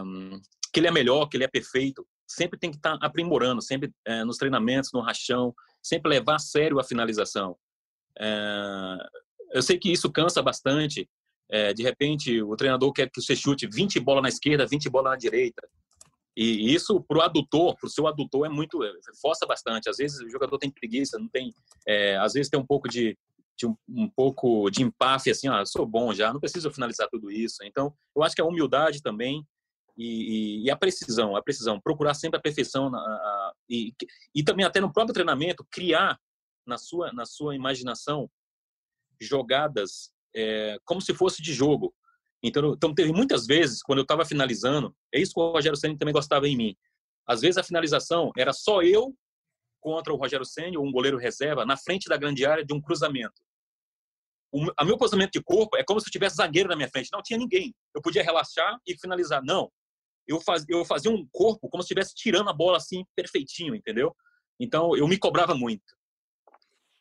[0.73, 3.91] que ele é melhor, que ele é perfeito, sempre tem que estar tá aprimorando, sempre
[4.05, 7.57] é, nos treinamentos, no rachão, sempre levar a sério a finalização.
[8.19, 8.97] É,
[9.53, 11.09] eu sei que isso cansa bastante.
[11.51, 15.13] É, de repente, o treinador quer que você chute 20 bolas na esquerda, 20 bolas
[15.13, 15.67] na direita.
[16.37, 18.79] E isso, para o adutor, para o seu adutor, é muito.
[19.21, 19.89] Força bastante.
[19.89, 21.53] Às vezes o jogador tem preguiça, não tem.
[22.21, 23.19] Às vezes tem um pouco de,
[23.59, 27.29] de um, um, pouco de empáfia, assim, ó, sou bom já, não preciso finalizar tudo
[27.29, 27.65] isso.
[27.65, 29.45] Então, eu acho que a humildade também
[29.99, 33.93] e, e, e a precisão, a precisão, procurar sempre a perfeição na, a, e,
[34.33, 36.19] e também até no próprio treinamento criar
[36.65, 38.31] na sua na sua imaginação
[39.21, 41.93] jogadas é, como se fosse de jogo.
[42.43, 45.99] Então, então teve muitas vezes, quando eu estava finalizando, é isso que o Rogério Senna
[45.99, 46.77] também gostava em mim.
[47.27, 49.13] Às vezes a finalização era só eu
[49.81, 52.81] contra o Rogério Senna ou um goleiro reserva na frente da grande área de um
[52.81, 53.43] cruzamento.
[54.53, 57.11] O a meu posicionamento de corpo é como se eu tivesse zagueiro na minha frente.
[57.13, 57.75] Não tinha ninguém.
[57.95, 59.43] Eu podia relaxar e finalizar.
[59.45, 59.71] Não.
[60.29, 64.15] Eu, faz, eu fazia um corpo como se estivesse tirando a bola assim, perfeitinho, entendeu?
[64.61, 65.97] Então, eu me cobrava muito.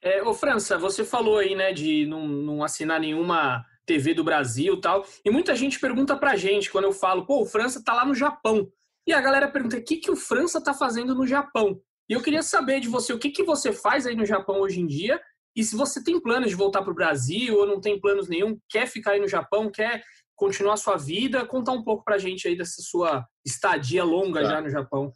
[0.01, 4.79] É, ô França, você falou aí, né, de não, não assinar nenhuma TV do Brasil
[4.79, 5.05] tal.
[5.25, 8.13] E muita gente pergunta pra gente quando eu falo, pô, o França tá lá no
[8.13, 8.71] Japão.
[9.07, 11.81] E a galera pergunta, o que, que o França tá fazendo no Japão?
[12.09, 14.79] E eu queria saber de você, o que, que você faz aí no Japão hoje
[14.79, 15.19] em dia?
[15.55, 18.85] E se você tem planos de voltar pro Brasil ou não tem planos nenhum, quer
[18.85, 20.03] ficar aí no Japão, quer
[20.37, 24.49] continuar a sua vida, contar um pouco pra gente aí dessa sua estadia longa tá.
[24.49, 25.11] já no Japão.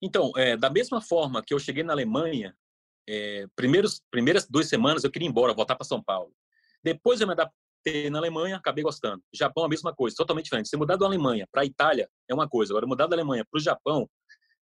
[0.00, 2.56] Então, é, da mesma forma que eu cheguei na Alemanha
[3.08, 6.32] é, primeiros, primeiras duas semanas eu queria ir embora, voltar para São Paulo.
[6.82, 9.22] Depois eu me adaptei na Alemanha, acabei gostando.
[9.34, 10.68] Japão, a mesma coisa, totalmente diferente.
[10.68, 13.58] Se mudar da Alemanha para a Itália é uma coisa, agora mudar da Alemanha para
[13.58, 14.08] o Japão,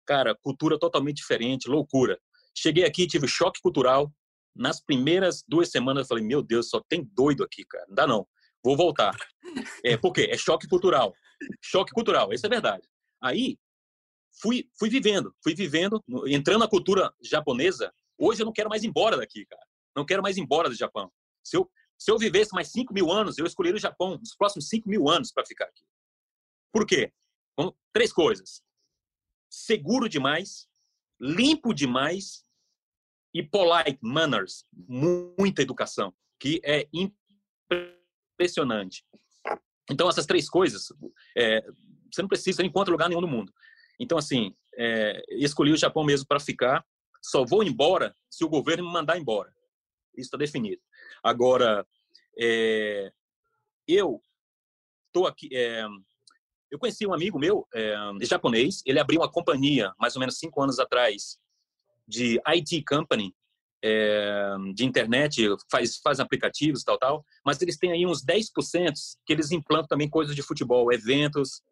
[0.07, 2.19] cara, cultura totalmente diferente, loucura.
[2.57, 4.13] Cheguei aqui, tive choque cultural.
[4.55, 7.85] Nas primeiras duas semanas eu falei, meu Deus, só tem doido aqui, cara.
[7.89, 8.27] Não dá não.
[8.65, 9.17] Vou voltar.
[9.85, 10.29] É, por quê?
[10.31, 11.15] É choque cultural.
[11.63, 12.87] Choque cultural, isso é verdade.
[13.23, 13.57] Aí,
[14.41, 18.89] fui, fui vivendo, fui vivendo, entrando na cultura japonesa, Hoje eu não quero mais ir
[18.89, 19.65] embora daqui, cara.
[19.97, 21.11] Não quero mais ir embora do Japão.
[21.43, 24.69] Se eu, se eu vivesse mais 5 mil anos, eu escolheria o Japão nos próximos
[24.69, 25.85] 5 mil anos para ficar aqui.
[26.73, 27.13] Por quê?
[27.57, 28.63] Bom, três coisas.
[29.49, 30.69] Seguro demais,
[31.21, 32.45] limpo demais
[33.33, 37.98] e polite manners, muita educação, que é impressionante.
[39.91, 40.89] Então, essas três coisas,
[41.37, 41.61] é,
[42.13, 43.53] você não precisa, em encontra lugar nenhum no mundo.
[43.99, 46.85] Então, assim, é, escolhi o Japão mesmo para ficar.
[47.23, 49.53] Só vou embora se o governo me mandar embora.
[50.15, 50.81] Isso está definido.
[51.23, 51.87] Agora,
[52.39, 53.11] é,
[53.87, 54.23] eu
[55.07, 55.49] estou aqui.
[55.53, 55.85] É,
[56.71, 58.83] eu conheci um amigo meu, é, japonês.
[58.87, 61.39] Ele abriu uma companhia, mais ou menos cinco anos atrás,
[62.07, 63.35] de IT company,
[63.83, 67.25] é, de internet, faz, faz aplicativos, tal, tal.
[67.45, 68.93] Mas eles têm aí uns 10%
[69.25, 71.63] que eles implantam também coisas de futebol, eventos,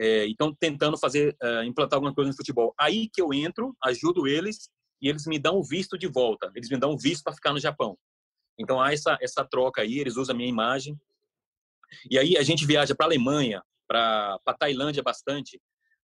[0.00, 2.74] é, então, tentando fazer, uh, implantar alguma coisa no futebol.
[2.78, 4.70] Aí que eu entro, ajudo eles
[5.02, 6.50] e eles me dão o visto de volta.
[6.54, 7.98] Eles me dão o visto para ficar no Japão.
[8.58, 10.98] Então, há essa, essa troca aí, eles usam a minha imagem.
[12.10, 15.60] E aí a gente viaja para a Alemanha, para a Tailândia bastante,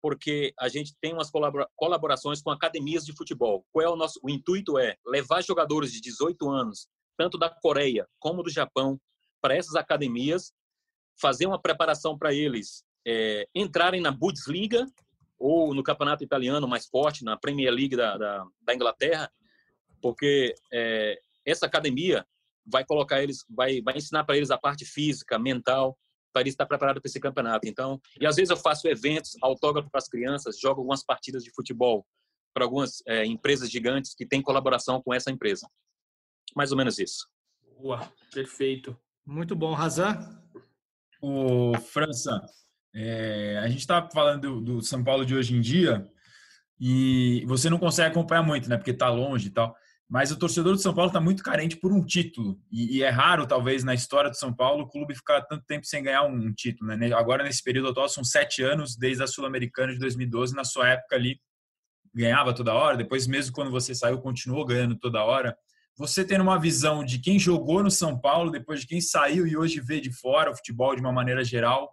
[0.05, 1.31] porque a gente tem umas
[1.75, 3.65] colaborações com academias de futebol.
[3.71, 6.87] Qual é o nosso o intuito é levar jogadores de 18 anos,
[7.17, 9.01] tanto da Coreia como do Japão,
[9.41, 10.53] para essas academias,
[11.19, 14.85] fazer uma preparação para eles é, entrarem na Bundesliga
[15.39, 19.27] ou no campeonato italiano mais forte, na Premier League da, da, da Inglaterra,
[20.03, 22.23] porque é, essa academia
[22.63, 25.97] vai colocar eles, vai, vai ensinar para eles a parte física, mental,
[26.35, 27.65] para eles estar preparados para esse campeonato.
[27.65, 31.51] Então, e às vezes eu faço eventos, autógrafo para as crianças, jogo algumas partidas de
[31.55, 32.05] futebol
[32.53, 35.65] para algumas é, empresas gigantes que têm colaboração com essa empresa.
[36.53, 37.25] Mais ou menos isso.
[37.79, 38.99] Boa, perfeito.
[39.25, 40.37] Muito bom, Razan.
[41.21, 42.41] O França,
[42.93, 46.05] é, a gente está falando do, do, São Paulo de hoje em dia
[46.77, 48.75] e você não consegue acompanhar muito, né?
[48.75, 49.73] Porque está longe e tal.
[50.09, 52.59] Mas o torcedor do São Paulo está muito carente por um título.
[52.71, 55.85] E, e, é raro, talvez, na história do São Paulo, o clube ficar tanto tempo
[55.85, 56.95] sem ganhar um, um título.
[56.95, 57.11] Né?
[57.13, 60.55] Agora, nesse período atual, são sete anos desde a Sul-Americana de 2012.
[60.55, 61.39] Na sua época ali,
[62.13, 62.95] ganhava toda hora.
[62.95, 65.57] Depois, mesmo quando você saiu, continuou ganhando toda hora.
[65.97, 69.57] Você tendo uma visão de quem jogou no São Paulo, depois de quem saiu e
[69.57, 71.89] hoje vê de fora o futebol de uma maneira geral,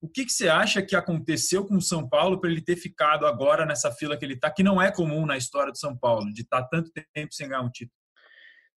[0.00, 3.26] o que, que você acha que aconteceu com o São Paulo para ele ter ficado
[3.26, 6.32] agora nessa fila que ele está, que não é comum na história do São Paulo,
[6.32, 7.96] de estar tá tanto tempo sem ganhar um título?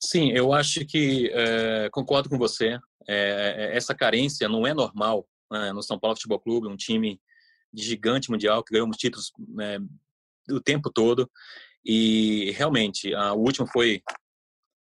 [0.03, 2.79] Sim, eu acho que é, concordo com você.
[3.07, 7.21] É, essa carência não é normal né, no São Paulo Futebol Clube, um time
[7.73, 9.77] gigante mundial que ganhou títulos é,
[10.49, 11.29] o tempo todo.
[11.85, 14.01] E realmente, a, o último foi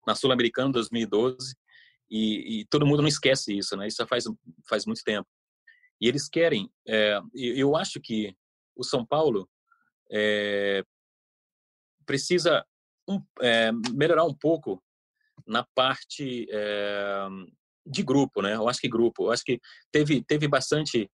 [0.06, 1.56] na Sul-Americana 2012
[2.10, 3.88] e, e, todo mundo não esquece isso, né?
[3.88, 4.24] Isso já faz
[4.70, 5.28] faz muito tempo.
[6.00, 8.36] E eles querem, é, eu acho que
[8.76, 9.50] o São Paulo
[10.12, 10.84] é,
[12.06, 12.66] precisa
[13.08, 14.82] um, é, melhorar um pouco
[15.46, 16.48] na parte
[17.86, 18.56] de grupo, né?
[18.56, 19.60] Eu acho que grupo, eu acho que
[19.92, 21.10] teve teve bastante.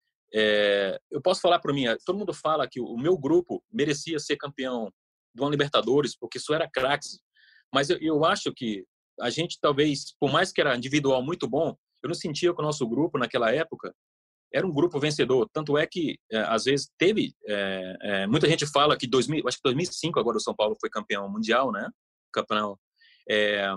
[1.09, 4.91] eu posso falar para mim, todo mundo fala que o meu grupo merecia ser campeão
[5.34, 7.19] de uma Libertadores porque isso era craques,
[7.73, 8.86] mas eu, eu acho que
[9.19, 12.65] a gente talvez, por mais que era individual muito bom, eu não sentia que o
[12.65, 13.93] nosso grupo naquela época
[14.51, 15.47] era um grupo vencedor.
[15.53, 17.33] Tanto é que, é, às vezes, teve.
[17.45, 20.89] É, é, muita gente fala que 2000, acho que 2005 agora o São Paulo foi
[20.89, 21.89] campeão mundial, né?
[22.33, 22.77] Campeão.
[23.29, 23.71] É,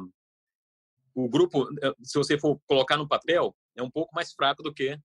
[1.15, 4.73] o grupo, é, se você for colocar no papel, é um pouco mais fraco do
[4.73, 4.99] que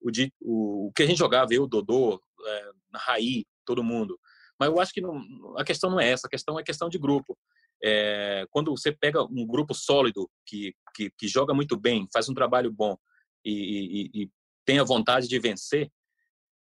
[0.00, 4.18] o, de, o, o, que a gente jogava, eu, Dodô, é, Raí, todo mundo.
[4.58, 5.22] Mas eu acho que não,
[5.56, 7.36] a questão não é essa, a questão é questão de grupo.
[7.82, 12.34] É, quando você pega um grupo sólido que, que, que, joga muito bem, faz um
[12.34, 12.96] trabalho bom
[13.44, 14.30] e, e, e
[14.64, 15.90] tenha vontade de vencer,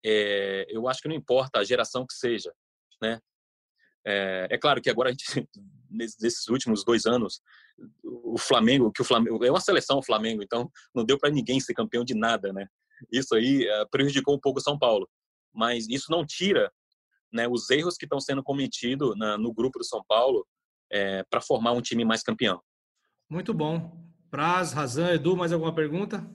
[0.06, 2.54] é, eu acho que não importa a geração que seja,
[3.02, 3.20] né?
[4.06, 5.26] É, é, claro que agora a gente,
[5.90, 7.42] nesses últimos dois anos,
[8.04, 11.60] o Flamengo, que o Flamengo é uma seleção o Flamengo, então não deu para ninguém
[11.60, 12.68] ser campeão de nada, né?
[13.12, 15.10] Isso aí é, prejudicou um pouco o São Paulo,
[15.54, 16.72] mas isso não tira,
[17.32, 20.48] né, os erros que estão sendo cometidos na, no grupo do São Paulo
[20.90, 22.62] é, para formar um time mais campeão.
[23.30, 24.08] Muito bom.
[24.32, 26.26] Praz, Razan, Edu, mais alguma pergunta?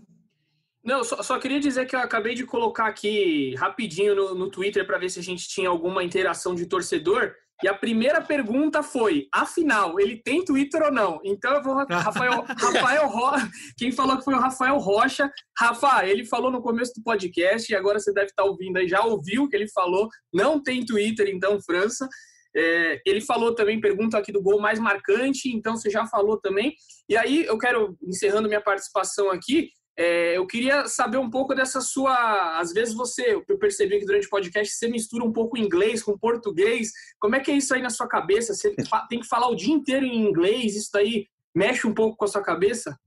[0.84, 4.84] Não, só, só, queria dizer que eu acabei de colocar aqui rapidinho no, no Twitter
[4.84, 7.34] para ver se a gente tinha alguma interação de torcedor.
[7.62, 11.20] E a primeira pergunta foi: afinal, ele tem Twitter ou não?
[11.24, 11.74] Então eu vou.
[11.86, 13.48] Rafael, Rafael Rocha.
[13.78, 15.30] Quem falou que foi o Rafael Rocha.
[15.56, 19.04] Rafa, ele falou no começo do podcast, e agora você deve estar ouvindo aí, já
[19.04, 20.08] ouviu o que ele falou.
[20.32, 22.08] Não tem Twitter, então, França.
[22.54, 26.74] É, ele falou também, pergunta aqui do gol mais marcante, então você já falou também.
[27.08, 31.80] E aí eu quero, encerrando minha participação aqui, é, eu queria saber um pouco dessa
[31.80, 32.58] sua.
[32.58, 36.18] Às vezes você, eu percebi que durante o podcast você mistura um pouco inglês com
[36.18, 36.90] português.
[37.20, 38.54] Como é que é isso aí na sua cabeça?
[38.54, 38.74] Você
[39.08, 40.74] tem que falar o dia inteiro em inglês?
[40.76, 42.98] Isso aí mexe um pouco com a sua cabeça?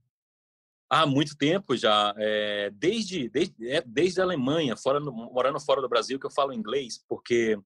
[0.87, 5.89] Há muito tempo já, é, desde, desde, é, desde a Alemanha, fora, morando fora do
[5.89, 7.57] Brasil, que eu falo inglês, porque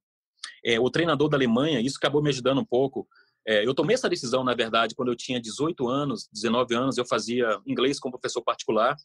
[0.63, 3.05] é, o treinador da Alemanha, isso acabou me ajudando um pouco.
[3.49, 7.05] É, eu tomei essa decisão, na verdade, quando eu tinha 18 anos, 19 anos, eu
[7.05, 8.95] fazia inglês como professor particular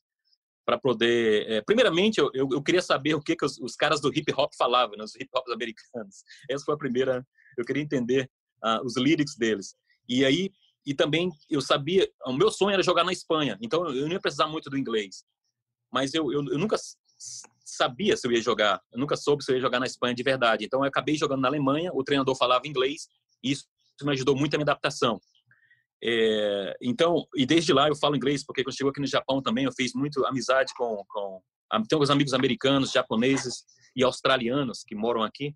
[0.66, 1.51] para poder.
[1.51, 4.30] É, primeiramente, eu, eu, eu, queria saber o que, que os, os, caras do hip
[4.36, 6.24] hop falavam, né, os hip hops americanos.
[6.51, 7.26] Essa foi a primeira.
[7.57, 8.30] Eu queria entender
[8.62, 9.74] uh, os lyrics deles.
[10.07, 10.53] E aí,
[10.84, 12.07] e também eu sabia.
[12.26, 15.24] O meu sonho era jogar na Espanha, então eu não ia precisar muito do inglês.
[15.90, 16.76] Mas eu, eu, eu nunca
[17.64, 20.22] sabia se eu ia jogar, eu nunca soube se eu ia jogar na Espanha de
[20.22, 20.66] verdade.
[20.66, 23.09] Então eu acabei jogando na Alemanha, o treinador falava inglês,
[23.42, 23.64] e isso
[24.03, 25.20] me ajudou muito a minha adaptação.
[26.03, 29.64] É, então, e desde lá eu falo inglês, porque quando chegou aqui no Japão também
[29.64, 31.40] eu fiz muito amizade com, com
[31.70, 33.64] tenho alguns amigos americanos, japoneses
[33.97, 35.55] e australianos que moram aqui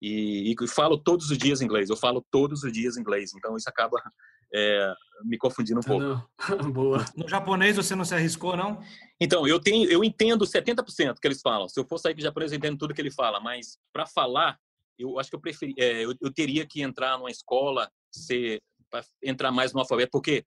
[0.00, 1.88] e, e, falo todos os dias inglês.
[1.88, 4.02] Eu falo todos os dias inglês, então isso acaba
[4.54, 4.94] é,
[5.24, 6.30] me confundindo um pouco.
[6.72, 7.04] Boa.
[7.16, 8.80] No japonês você não se arriscou, não?
[9.18, 11.68] Então, eu tenho, eu entendo 70% que eles falam.
[11.68, 14.58] Se eu for sair com japonês, eu entendo tudo que ele fala, mas para falar,
[14.98, 18.62] eu acho que eu preferi, é, eu, eu, teria que entrar numa escola, ser
[19.22, 20.44] entrar mais no alfabeto, porque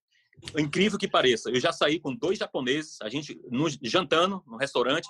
[0.57, 5.07] incrível que pareça, eu já saí com dois japoneses, a gente no, jantando no restaurante,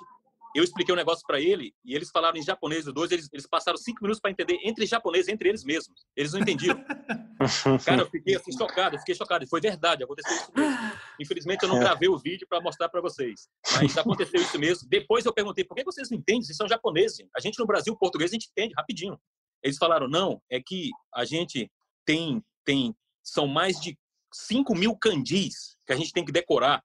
[0.58, 3.46] eu expliquei um negócio para ele e eles falaram em japonês, os dois, eles, eles
[3.46, 6.04] passaram cinco minutos para entender entre japonês, entre eles mesmos.
[6.16, 6.76] Eles não entendiam.
[7.84, 9.46] Cara, eu fiquei assim, chocado, eu fiquei chocado.
[9.46, 10.92] Foi verdade, aconteceu isso mesmo.
[11.20, 13.48] Infelizmente, eu não gravei o vídeo para mostrar para vocês.
[13.76, 14.88] Mas aconteceu isso mesmo.
[14.88, 16.42] Depois eu perguntei, por que vocês não entendem?
[16.42, 17.26] Vocês são japoneses.
[17.36, 19.18] A gente no Brasil, português, a gente entende rapidinho.
[19.62, 21.70] Eles falaram, não, é que a gente
[22.04, 23.96] tem, tem são mais de
[24.32, 26.82] 5 mil candis que a gente tem que decorar.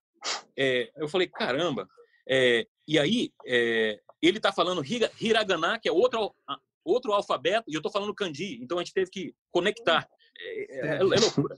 [0.56, 1.88] É, eu falei, caramba,
[2.28, 4.82] é, e aí, é, ele está falando
[5.20, 6.34] hiragana, que é outro,
[6.84, 8.58] outro alfabeto, e eu estou falando kanji.
[8.62, 10.08] Então, a gente teve que conectar.
[10.36, 11.56] É, é, é, é loucura, é loucura.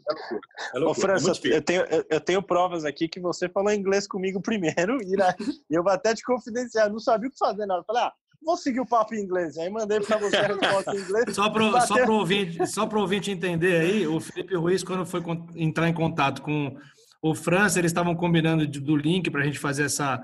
[0.75, 0.91] É loucura.
[0.91, 5.12] Ô, França, eu, tenho, eu tenho provas aqui que você falou inglês comigo primeiro, e
[5.17, 5.35] na,
[5.71, 6.91] eu vou até te confidenciar.
[6.91, 7.83] Não sabia o que fazer na hora.
[7.83, 8.12] Eu falei, ah,
[8.43, 9.57] vou seguir o papo em inglês.
[9.57, 11.35] Aí mandei para você a resposta em inglês.
[11.35, 15.23] Só para o ouvinte, só ouvinte entender aí, o Felipe Ruiz, quando foi
[15.55, 16.77] entrar em contato com
[17.23, 20.23] o França, eles estavam combinando do link para a gente fazer essa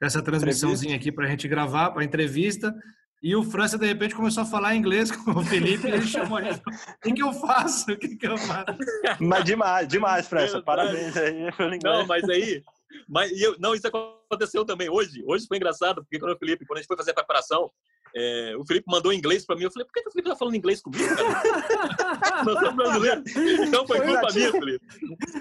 [0.00, 2.74] essa transmissãozinha aqui para a gente gravar, para a entrevista.
[3.22, 6.38] E o França, de repente, começou a falar inglês com o Felipe e ele chamou
[6.38, 6.54] ele.
[6.54, 7.92] O que, que eu faço?
[7.92, 8.78] O que, que eu faço?
[9.20, 10.62] Mas demais, demais, França.
[10.62, 11.98] Parabéns aí pelo inglês.
[11.98, 12.62] Não, mas aí.
[13.08, 15.22] Mas, eu, não, isso aconteceu também hoje.
[15.26, 17.70] Hoje foi engraçado, porque quando o Felipe, quando a gente foi fazer a preparação,
[18.14, 19.64] é, o Felipe mandou inglês para mim.
[19.64, 22.44] Eu falei, por que, que o Felipe tá falando inglês comigo, cara?
[22.44, 23.36] Nós somos brasileiros.
[23.36, 24.86] Então foi culpa minha, Felipe.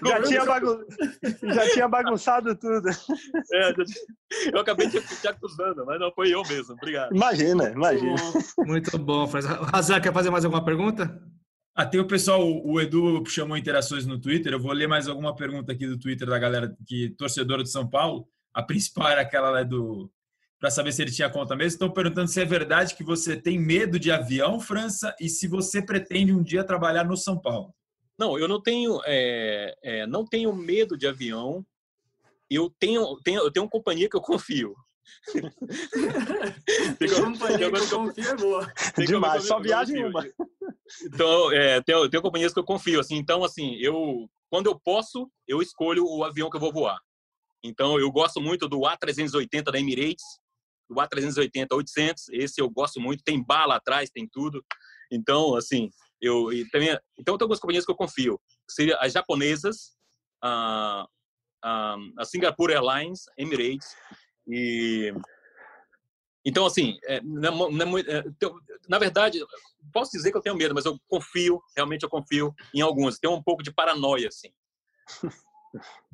[0.05, 0.77] Já tinha, bagun...
[1.43, 2.89] já tinha bagunçado tudo.
[3.53, 3.73] É,
[4.53, 6.73] eu acabei te, te acusando, mas não foi eu mesmo.
[6.73, 7.15] Obrigado.
[7.15, 8.15] Imagina, imagina.
[8.59, 9.25] Muito bom.
[9.73, 11.19] Razan, quer fazer mais alguma pergunta?
[11.79, 14.51] Ah, tem o pessoal, o Edu chamou interações no Twitter.
[14.51, 17.89] Eu vou ler mais alguma pergunta aqui do Twitter da galera que torcedora de São
[17.89, 18.27] Paulo.
[18.53, 20.11] A principal era aquela lá do
[20.59, 21.75] para saber se ele tinha conta mesmo.
[21.75, 25.81] Estão perguntando se é verdade que você tem medo de avião, França, e se você
[25.81, 27.73] pretende um dia trabalhar no São Paulo.
[28.17, 31.65] Não, eu não tenho, é, é, não tenho medo de avião.
[32.49, 34.75] Eu tenho, tenho, eu tenho uma companhia que eu confio.
[37.21, 38.73] Companhia que eu confio é boa.
[38.97, 40.25] Demais, só viagem uma.
[41.03, 42.99] Então, é, tenho, tenho companhias que eu confio.
[42.99, 46.99] Assim, então, assim, eu quando eu posso, eu escolho o avião que eu vou voar.
[47.63, 50.25] Então, eu gosto muito do A380 da Emirates,
[50.89, 54.65] do A380 800, esse eu gosto muito, tem bala atrás, tem tudo.
[55.11, 55.89] Então, assim,
[56.19, 58.39] eu e também, então tem algumas companhias que eu confio.
[58.67, 59.95] Seria as japonesas,
[60.41, 61.07] a,
[61.63, 63.95] a, a Singapore Airlines, Emirates
[64.49, 65.13] e
[66.45, 68.23] então assim, é, não, não, é, é
[68.87, 69.39] na verdade,
[69.93, 73.19] posso dizer que eu tenho medo, mas eu confio, realmente eu confio em alguns.
[73.19, 74.49] Tem um pouco de paranoia assim.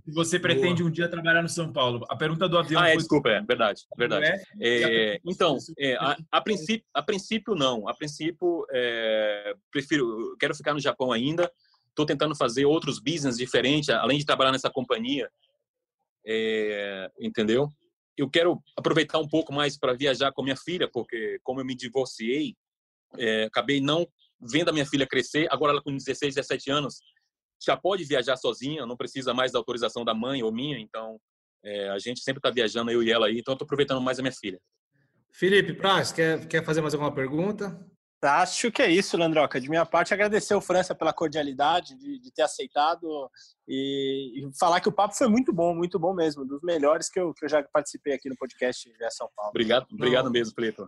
[0.07, 0.89] você pretende Boa.
[0.89, 2.05] um dia trabalhar no São Paulo.
[2.09, 2.81] A pergunta do avião.
[2.81, 2.97] Ah, é, foi...
[2.97, 4.25] desculpa, é verdade, verdade.
[4.25, 4.43] É?
[4.59, 7.88] É, então, é, a, a, princípio, a princípio não.
[7.88, 11.51] A princípio, é, prefiro, quero ficar no Japão ainda.
[11.89, 15.29] Estou tentando fazer outros business diferentes, além de trabalhar nessa companhia.
[16.27, 17.69] É, entendeu?
[18.18, 21.76] Eu quero aproveitar um pouco mais para viajar com minha filha, porque como eu me
[21.76, 22.55] divorciei,
[23.18, 24.07] é, acabei não
[24.39, 25.47] vendo a minha filha crescer.
[25.51, 26.99] Agora ela com 16, 17 anos,
[27.63, 31.20] já pode viajar sozinha, não precisa mais da autorização da mãe ou minha, então
[31.63, 34.22] é, a gente sempre está viajando, eu e ela aí, então estou aproveitando mais a
[34.22, 34.59] minha filha.
[35.32, 37.78] Felipe Praz, quer, quer fazer mais alguma pergunta?
[38.22, 39.59] Acho que é isso, Landroca.
[39.59, 43.30] De minha parte, agradecer o França pela cordialidade de, de ter aceitado
[43.68, 47.20] e, e, falar que o papo foi muito bom, muito bom mesmo, dos melhores que
[47.20, 49.51] eu, que eu já participei aqui no podcast de São Paulo.
[49.51, 50.84] Obrigado, obrigado mesmo, Felipe.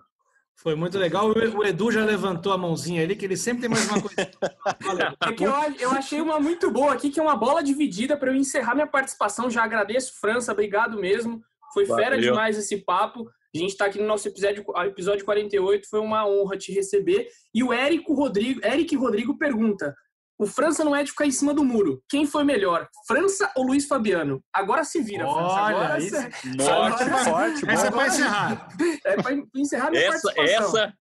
[0.56, 1.28] Foi muito legal.
[1.30, 4.18] O Edu já levantou a mãozinha ali, que ele sempre tem mais uma coisa.
[5.22, 8.32] é que eu, eu achei uma muito boa aqui, que é uma bola dividida para
[8.32, 9.52] eu encerrar minha participação.
[9.52, 11.44] Já agradeço, França, obrigado mesmo.
[11.72, 12.04] Foi Valeu.
[12.04, 13.30] fera demais esse papo.
[13.58, 17.28] A gente está aqui no nosso episódio, episódio 48, foi uma honra te receber.
[17.54, 19.96] E o Érico Rodrigo, Eric Rodrigo pergunta:
[20.40, 22.04] O França não é de ficar em cima do muro.
[22.10, 24.42] Quem foi melhor, França ou Luiz Fabiano?
[24.54, 25.56] Agora se vira, França.
[25.56, 26.16] Agora isso.
[26.16, 26.30] cê-
[26.64, 27.70] Forte, forte.
[27.70, 28.68] Essa é pra encerrar.
[29.06, 30.94] É pra encerrar minha Essa, essa,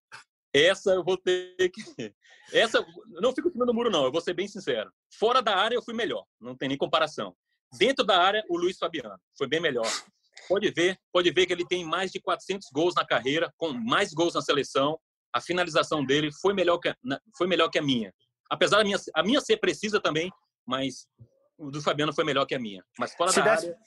[0.54, 1.82] essa eu vou ter que.
[2.52, 4.88] Essa, eu não fico em cima do muro, não, eu vou ser bem sincero.
[5.18, 7.34] Fora da área, eu fui melhor, não tem nem comparação.
[7.76, 9.84] Dentro da área, o Luiz Fabiano foi bem melhor.
[10.49, 14.12] Pode ver, pode ver que ele tem mais de 400 gols na carreira, com mais
[14.12, 14.99] gols na seleção.
[15.32, 16.92] A finalização dele foi melhor que
[17.36, 18.12] foi melhor que a minha.
[18.51, 20.30] Apesar da minha, a minha ser precisa também,
[20.66, 21.07] mas
[21.59, 22.82] o do Fabiano foi melhor que a minha.
[22.99, 23.78] Mas fora Se da desse, área,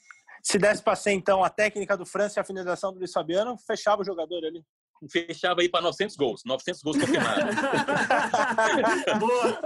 [0.42, 3.56] se desse pra ser, então, a técnica do França e a finalização do Luiz Fabiano,
[3.66, 4.62] fechava o jogador ali.
[5.10, 6.42] fechava aí para 900 gols.
[6.44, 7.54] 900 gols confirmados.
[9.18, 9.60] Boa.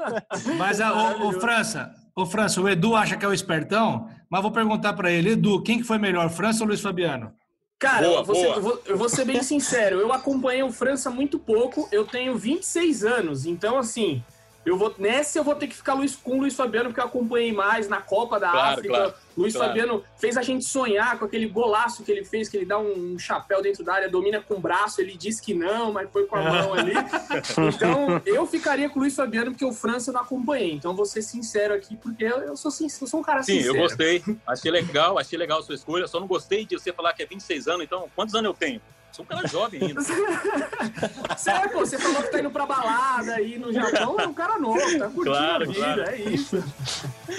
[0.57, 1.40] Mas a, o, o.
[1.40, 5.31] França, o França, o Edu acha que é o espertão, mas vou perguntar pra ele,
[5.33, 7.33] Edu, quem que foi melhor, França ou Luiz Fabiano?
[7.79, 8.57] Cara, Boa, eu, vou ser, boa.
[8.57, 9.99] eu vou- eu vou ser bem sincero.
[10.01, 11.87] Eu acompanhei o França muito pouco.
[11.93, 13.45] Eu tenho 26 anos.
[13.45, 14.23] Então, assim,
[14.65, 17.05] eu vou nessa eu vou ter que ficar Luiz, com o Luiz Fabiano, porque eu
[17.05, 18.95] acompanhei mais na Copa da Claro, África.
[18.95, 19.69] claro, Luiz claro.
[19.69, 23.19] Fabiano fez a gente sonhar com aquele golaço que ele fez, que ele dá um
[23.19, 25.01] chapéu dentro da área, domina com o braço.
[25.01, 26.93] Ele diz que não, mas foi com a mão ali.
[27.75, 30.73] Então, eu ficaria com o Luiz Fabiano, porque o França eu não acompanhei.
[30.73, 33.43] Então, eu vou ser sincero aqui, porque eu, eu sou, sin- eu sou um cara
[33.43, 33.77] Sim, sincero.
[33.77, 34.23] eu gostei.
[34.47, 36.07] Achei legal, achei legal a sua escolha.
[36.07, 37.83] Só não gostei de você falar que é 26 anos.
[37.85, 38.81] Então, quantos anos eu tenho?
[39.15, 40.01] Sou um cara jovem ainda.
[41.39, 44.59] Sério, pô, você falou que tá indo pra balada aí no Japão, é um cara
[44.59, 46.03] novo, tá curtindo Claro, a vida, claro.
[46.03, 46.65] é isso.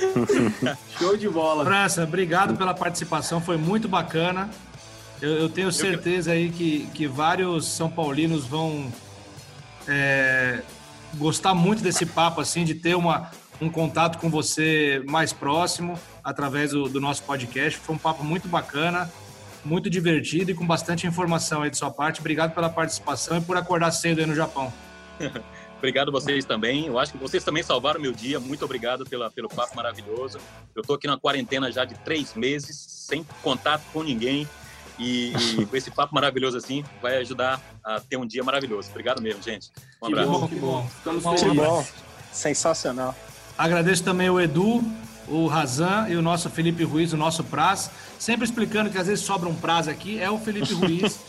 [0.98, 1.66] Show de bola.
[1.66, 4.50] França, obrigado pela participação, foi muito bacana.
[5.22, 8.90] Eu, eu tenho certeza aí que, que vários São Paulinos vão
[9.86, 10.62] é,
[11.16, 16.72] gostar muito desse papo, assim, de ter uma, um contato com você mais próximo através
[16.72, 17.78] do, do nosso podcast.
[17.78, 19.12] Foi um papo muito bacana,
[19.66, 22.20] muito divertido e com bastante informação aí de sua parte.
[22.20, 24.72] Obrigado pela participação e por acordar cedo aí no Japão.
[25.78, 26.88] Obrigado a vocês também.
[26.88, 28.40] Eu acho que vocês também salvaram meu dia.
[28.40, 30.40] Muito obrigado pela, pelo papo maravilhoso.
[30.76, 34.48] Eu tô aqui na quarentena já de três meses, sem contato com ninguém.
[34.98, 38.90] E, e com esse papo maravilhoso assim, vai ajudar a ter um dia maravilhoso.
[38.90, 39.70] Obrigado mesmo, gente.
[40.02, 40.32] Um Que abraço.
[40.32, 40.88] bom, que bom.
[40.88, 41.86] Ficamos Uma Que bom.
[42.32, 43.16] Sensacional.
[43.58, 44.84] Agradeço também o Edu,
[45.28, 47.90] o Razan e o nosso Felipe Ruiz, o nosso Praz.
[48.20, 51.20] Sempre explicando que às vezes sobra um Praz aqui, é o Felipe Ruiz,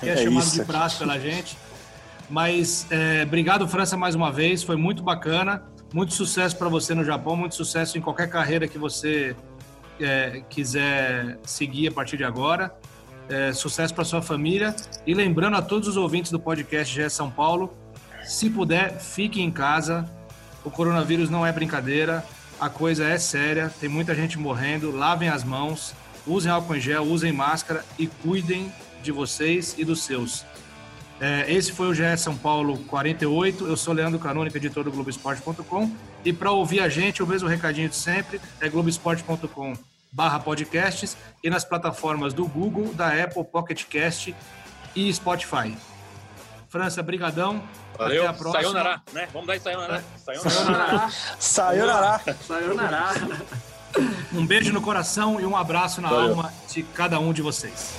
[0.00, 0.56] que é, É chamado isso.
[0.60, 1.56] de Praz pela gente.
[2.30, 4.62] Mas é, obrigado, França, mais uma vez.
[4.62, 5.62] Foi muito bacana.
[5.92, 9.34] Muito sucesso para você no Japão, muito sucesso em qualquer carreira que você
[9.98, 12.74] é, quiser seguir a partir de agora.
[13.26, 14.76] É, sucesso para sua família.
[15.06, 17.74] E lembrando a todos os ouvintes do podcast GE São Paulo,
[18.22, 20.04] se puder, fique em casa.
[20.62, 22.22] O coronavírus não é brincadeira,
[22.60, 24.90] a coisa é séria, tem muita gente morrendo.
[24.90, 25.94] Lavem as mãos,
[26.26, 30.44] usem álcool em gel, usem máscara e cuidem de vocês e dos seus.
[31.20, 33.66] É, esse foi o GE São Paulo 48.
[33.66, 35.90] Eu sou Leandro Canônica, editor do Globoesporte.com.
[36.24, 39.76] E para ouvir a gente, o mesmo recadinho de sempre é globoesporte.com
[40.10, 44.34] barra podcasts e nas plataformas do Google, da Apple, Pocket Cast
[44.94, 45.76] e Spotify.
[46.68, 47.62] França, brigadão.
[47.98, 48.22] Valeu.
[48.22, 48.62] Até a próxima.
[48.62, 49.28] Sayonara, né?
[49.32, 50.04] Vamos dar aí sayonara.
[50.24, 51.10] Sayonara.
[51.10, 51.10] Sayonara.
[51.38, 52.20] Sayonara.
[52.46, 53.46] Sayonara.
[54.32, 56.30] Um beijo no coração e um abraço na Valeu.
[56.30, 57.94] alma de cada um de vocês.